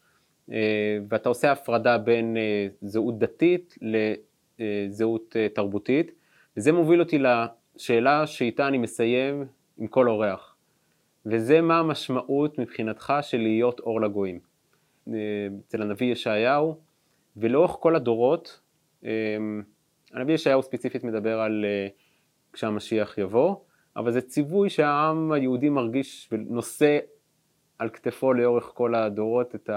[0.53, 3.79] אה, ואתה עושה הפרדה בין אה, זהות דתית
[4.59, 6.13] לזהות אה, תרבותית,
[6.57, 9.45] וזה מוביל אותי לשאלה שאיתה אני מסיים
[9.79, 10.57] עם כל אורח,
[11.27, 14.39] וזה מה המשמעות מבחינתך של להיות אור לגויים.
[15.67, 16.79] אצל הנביא ישעיהו,
[17.37, 18.61] ולאורך כל הדורות,
[20.13, 21.65] הנביא ישעיהו ספציפית מדבר על
[22.53, 23.57] כשהמשיח יבוא,
[23.99, 26.99] אבל זה ציווי שהעם היהודי מרגיש ונושא
[27.79, 29.71] על כתפו לאורך כל הדורות את.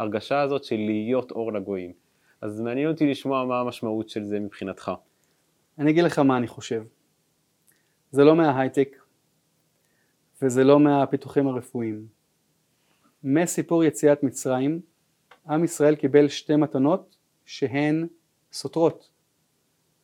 [0.00, 1.92] ההרגשה הזאת של להיות אור לגויים.
[2.40, 4.92] אז מעניין אותי לשמוע מה המשמעות של זה מבחינתך.
[5.78, 6.84] אני אגיד לך מה אני חושב.
[8.10, 8.96] זה לא מההייטק
[10.42, 12.06] וזה לא מהפיתוחים הרפואיים.
[13.24, 14.80] מסיפור יציאת מצרים,
[15.48, 18.06] עם ישראל קיבל שתי מתנות שהן
[18.52, 19.10] סותרות.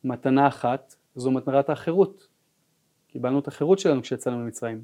[0.03, 2.27] מתנה אחת זו מתנת החירות.
[3.17, 4.81] קיבלנו את החירות שלנו כשיצאנו ממצרים.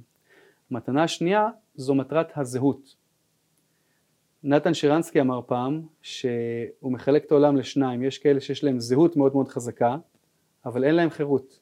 [0.71, 2.95] מתנה שנייה זו מטרת הזהות.
[4.43, 9.33] נתן שרנסקי אמר פעם שהוא מחלק את העולם לשניים, יש כאלה שיש להם זהות מאוד
[9.33, 9.97] מאוד חזקה,
[10.65, 11.59] אבל אין להם חירות.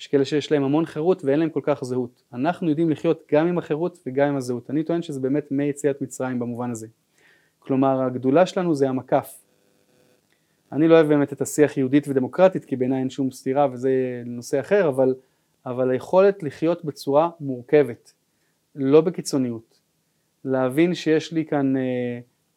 [0.00, 2.22] יש כאלה שיש להם המון חירות ואין להם כל כך זהות.
[2.32, 4.70] אנחנו יודעים לחיות גם עם החירות וגם עם הזהות.
[4.70, 6.86] אני טוען שזה באמת מיציאת מצרים במובן הזה.
[7.58, 9.42] כלומר הגדולה שלנו זה המקף.
[10.72, 14.60] אני לא אוהב באמת את השיח יהודית ודמוקרטית כי בעיניי אין שום סתירה וזה נושא
[14.60, 15.14] אחר, אבל,
[15.66, 18.12] אבל היכולת לחיות בצורה מורכבת,
[18.74, 19.80] לא בקיצוניות.
[20.44, 21.82] להבין שיש לי כאן אה,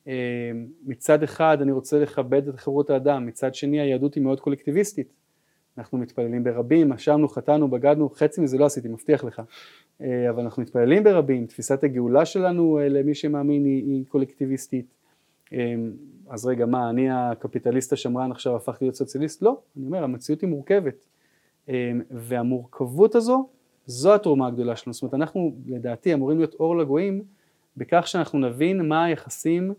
[0.07, 0.51] אה,
[0.85, 5.13] מצד אחד אני רוצה לכבד את חירות האדם, מצד שני היהדות היא מאוד קולקטיביסטית,
[5.77, 9.41] אנחנו מתפללים ברבים, אשמנו, חטאנו, בגדנו, חצי מזה לא עשיתי, מבטיח לך,
[10.01, 14.85] אה, אבל אנחנו מתפללים ברבים, תפיסת הגאולה שלנו אה, למי שמאמין היא, היא קולקטיביסטית,
[15.53, 15.75] אה,
[16.29, 19.41] אז רגע מה, אני הקפיטליסט השמרן עכשיו הפכתי להיות סוציאליסט?
[19.41, 21.05] לא, אני אומר המציאות היא מורכבת,
[22.11, 23.47] והמורכבות הזו
[23.85, 27.23] זו התרומה הגדולה שלנו, זאת אומרת אנחנו לדעתי אמורים להיות אור לגויים
[27.77, 29.73] בכך שאנחנו נבין מה היחסים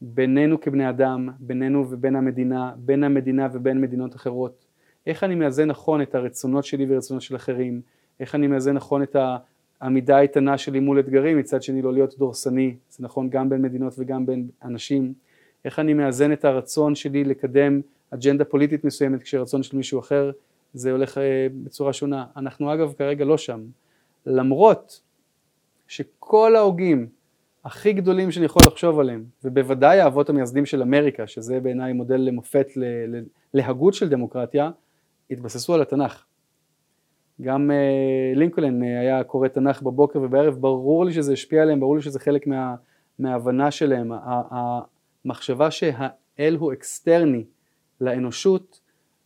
[0.00, 4.64] בינינו כבני אדם, בינינו ובין המדינה, בין המדינה ובין מדינות אחרות,
[5.06, 7.80] איך אני מאזן נכון את הרצונות שלי ורצונות של אחרים,
[8.20, 9.16] איך אני מאזן נכון את
[9.80, 13.94] העמידה האיתנה שלי מול אתגרים, מצד שני לא להיות דורסני, זה נכון גם בין מדינות
[13.98, 15.12] וגם בין אנשים,
[15.64, 17.80] איך אני מאזן את הרצון שלי לקדם
[18.10, 20.30] אג'נדה פוליטית מסוימת כשרצון של מישהו אחר
[20.72, 22.26] זה הולך אה, בצורה שונה.
[22.36, 23.60] אנחנו אגב כרגע לא שם.
[24.26, 25.00] למרות
[25.88, 27.08] שכל ההוגים
[27.64, 32.66] הכי גדולים שאני יכול לחשוב עליהם, ובוודאי האבות המייסדים של אמריקה, שזה בעיניי מודל למופת
[33.54, 34.70] להגות של דמוקרטיה,
[35.30, 36.24] התבססו על התנ"ך.
[37.40, 41.96] גם אה, לינקולן אה, היה קורא תנ"ך בבוקר ובערב, ברור לי שזה השפיע עליהם, ברור
[41.96, 42.74] לי שזה חלק מה,
[43.18, 44.12] מההבנה שלהם.
[45.24, 47.44] המחשבה שהאל הוא אקסטרני
[48.00, 48.80] לאנושות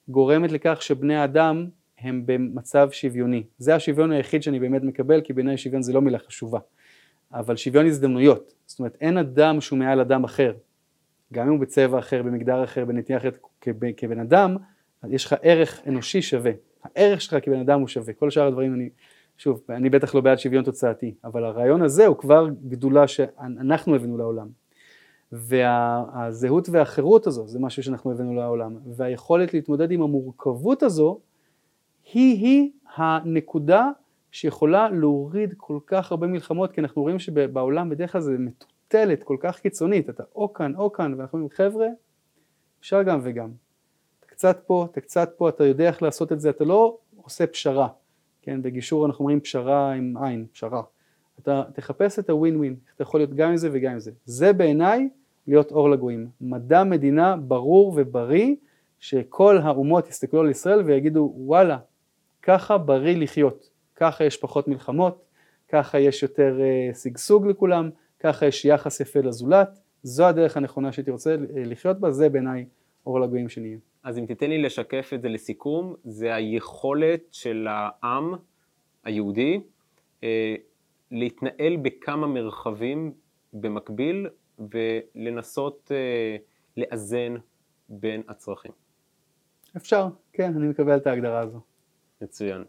[0.08, 1.66] גורמת לכך שבני האדם
[1.98, 3.42] הם במצב שוויוני.
[3.58, 6.58] זה השוויון היחיד שאני באמת מקבל, כי בעיניי שוויון זה לא מילה חשובה.
[7.32, 10.52] אבל שוויון הזדמנויות, זאת אומרת אין אדם שהוא מעל אדם אחר,
[11.32, 13.38] גם אם הוא בצבע אחר, במגדר אחר, בנטייה אחרת,
[13.96, 14.56] כבן אדם,
[15.08, 16.52] יש לך ערך אנושי שווה.
[16.84, 18.88] הערך שלך כבן אדם הוא שווה, כל שאר הדברים אני,
[19.38, 24.18] שוב, אני בטח לא בעד שוויון תוצאתי, אבל הרעיון הזה הוא כבר גדולה שאנחנו הבאנו
[24.18, 24.48] לעולם.
[25.34, 31.20] והזהות והחירות הזו זה משהו שאנחנו הבאנו לעולם, והיכולת להתמודד עם המורכבות הזו
[32.12, 33.90] היא היא הנקודה
[34.30, 39.36] שיכולה להוריד כל כך הרבה מלחמות, כי אנחנו רואים שבעולם בדרך כלל זה מטוטלת כל
[39.40, 41.86] כך קיצונית, אתה או כאן או כאן, ואנחנו אומרים חבר'ה,
[42.80, 43.50] אפשר גם וגם.
[44.20, 47.46] אתה קצת פה, אתה קצת פה, אתה יודע איך לעשות את זה, אתה לא עושה
[47.46, 47.88] פשרה,
[48.42, 50.82] כן, בגישור אנחנו אומרים פשרה עם עין, פשרה.
[51.38, 54.10] אתה תחפש את הווין ווין, אתה יכול להיות גם עם זה וגם עם זה.
[54.24, 55.08] זה בעיניי
[55.46, 56.28] להיות אור לגויים.
[56.40, 58.54] מדע מדינה ברור ובריא,
[58.98, 61.78] שכל האומות יסתכלו על ישראל ויגידו וואלה,
[62.42, 65.24] ככה בריא לחיות, ככה יש פחות מלחמות,
[65.68, 67.90] ככה יש יותר uh, שגשוג לכולם,
[68.20, 72.66] ככה יש יחס יפה לזולת, זו הדרך הנכונה שהייתי רוצה אה, לחיות בה, זה בעיניי
[73.06, 73.78] אור לגויים שנהיה.
[74.02, 78.34] אז אם תיתן לי לשקף את זה לסיכום, זה היכולת של העם
[79.04, 79.60] היהודי
[80.24, 80.54] אה,
[81.10, 83.12] להתנהל בכמה מרחבים
[83.52, 84.26] במקביל
[84.58, 86.36] ולנסות אה,
[86.76, 87.34] לאזן
[87.88, 88.72] בין הצרכים.
[89.76, 91.60] אפשר, כן, אני מקבל את ההגדרה הזו.
[92.20, 92.64] מצוין.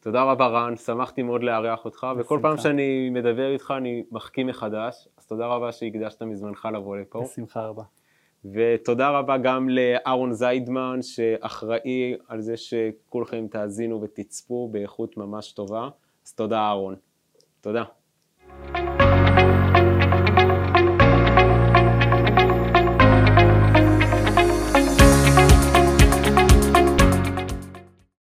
[0.00, 2.20] תודה רבה רן, שמחתי מאוד לארח אותך, בשמחה.
[2.20, 7.22] וכל פעם שאני מדבר איתך אני מחכים מחדש, אז תודה רבה שהקדשת מזמנך לבוא לפה.
[7.22, 7.82] בשמחה רבה.
[8.44, 15.88] ותודה רבה גם לאהרון זיידמן שאחראי על זה שכולכם תאזינו ותצפו באיכות ממש טובה,
[16.26, 16.96] אז תודה אהרון.
[17.60, 17.84] תודה.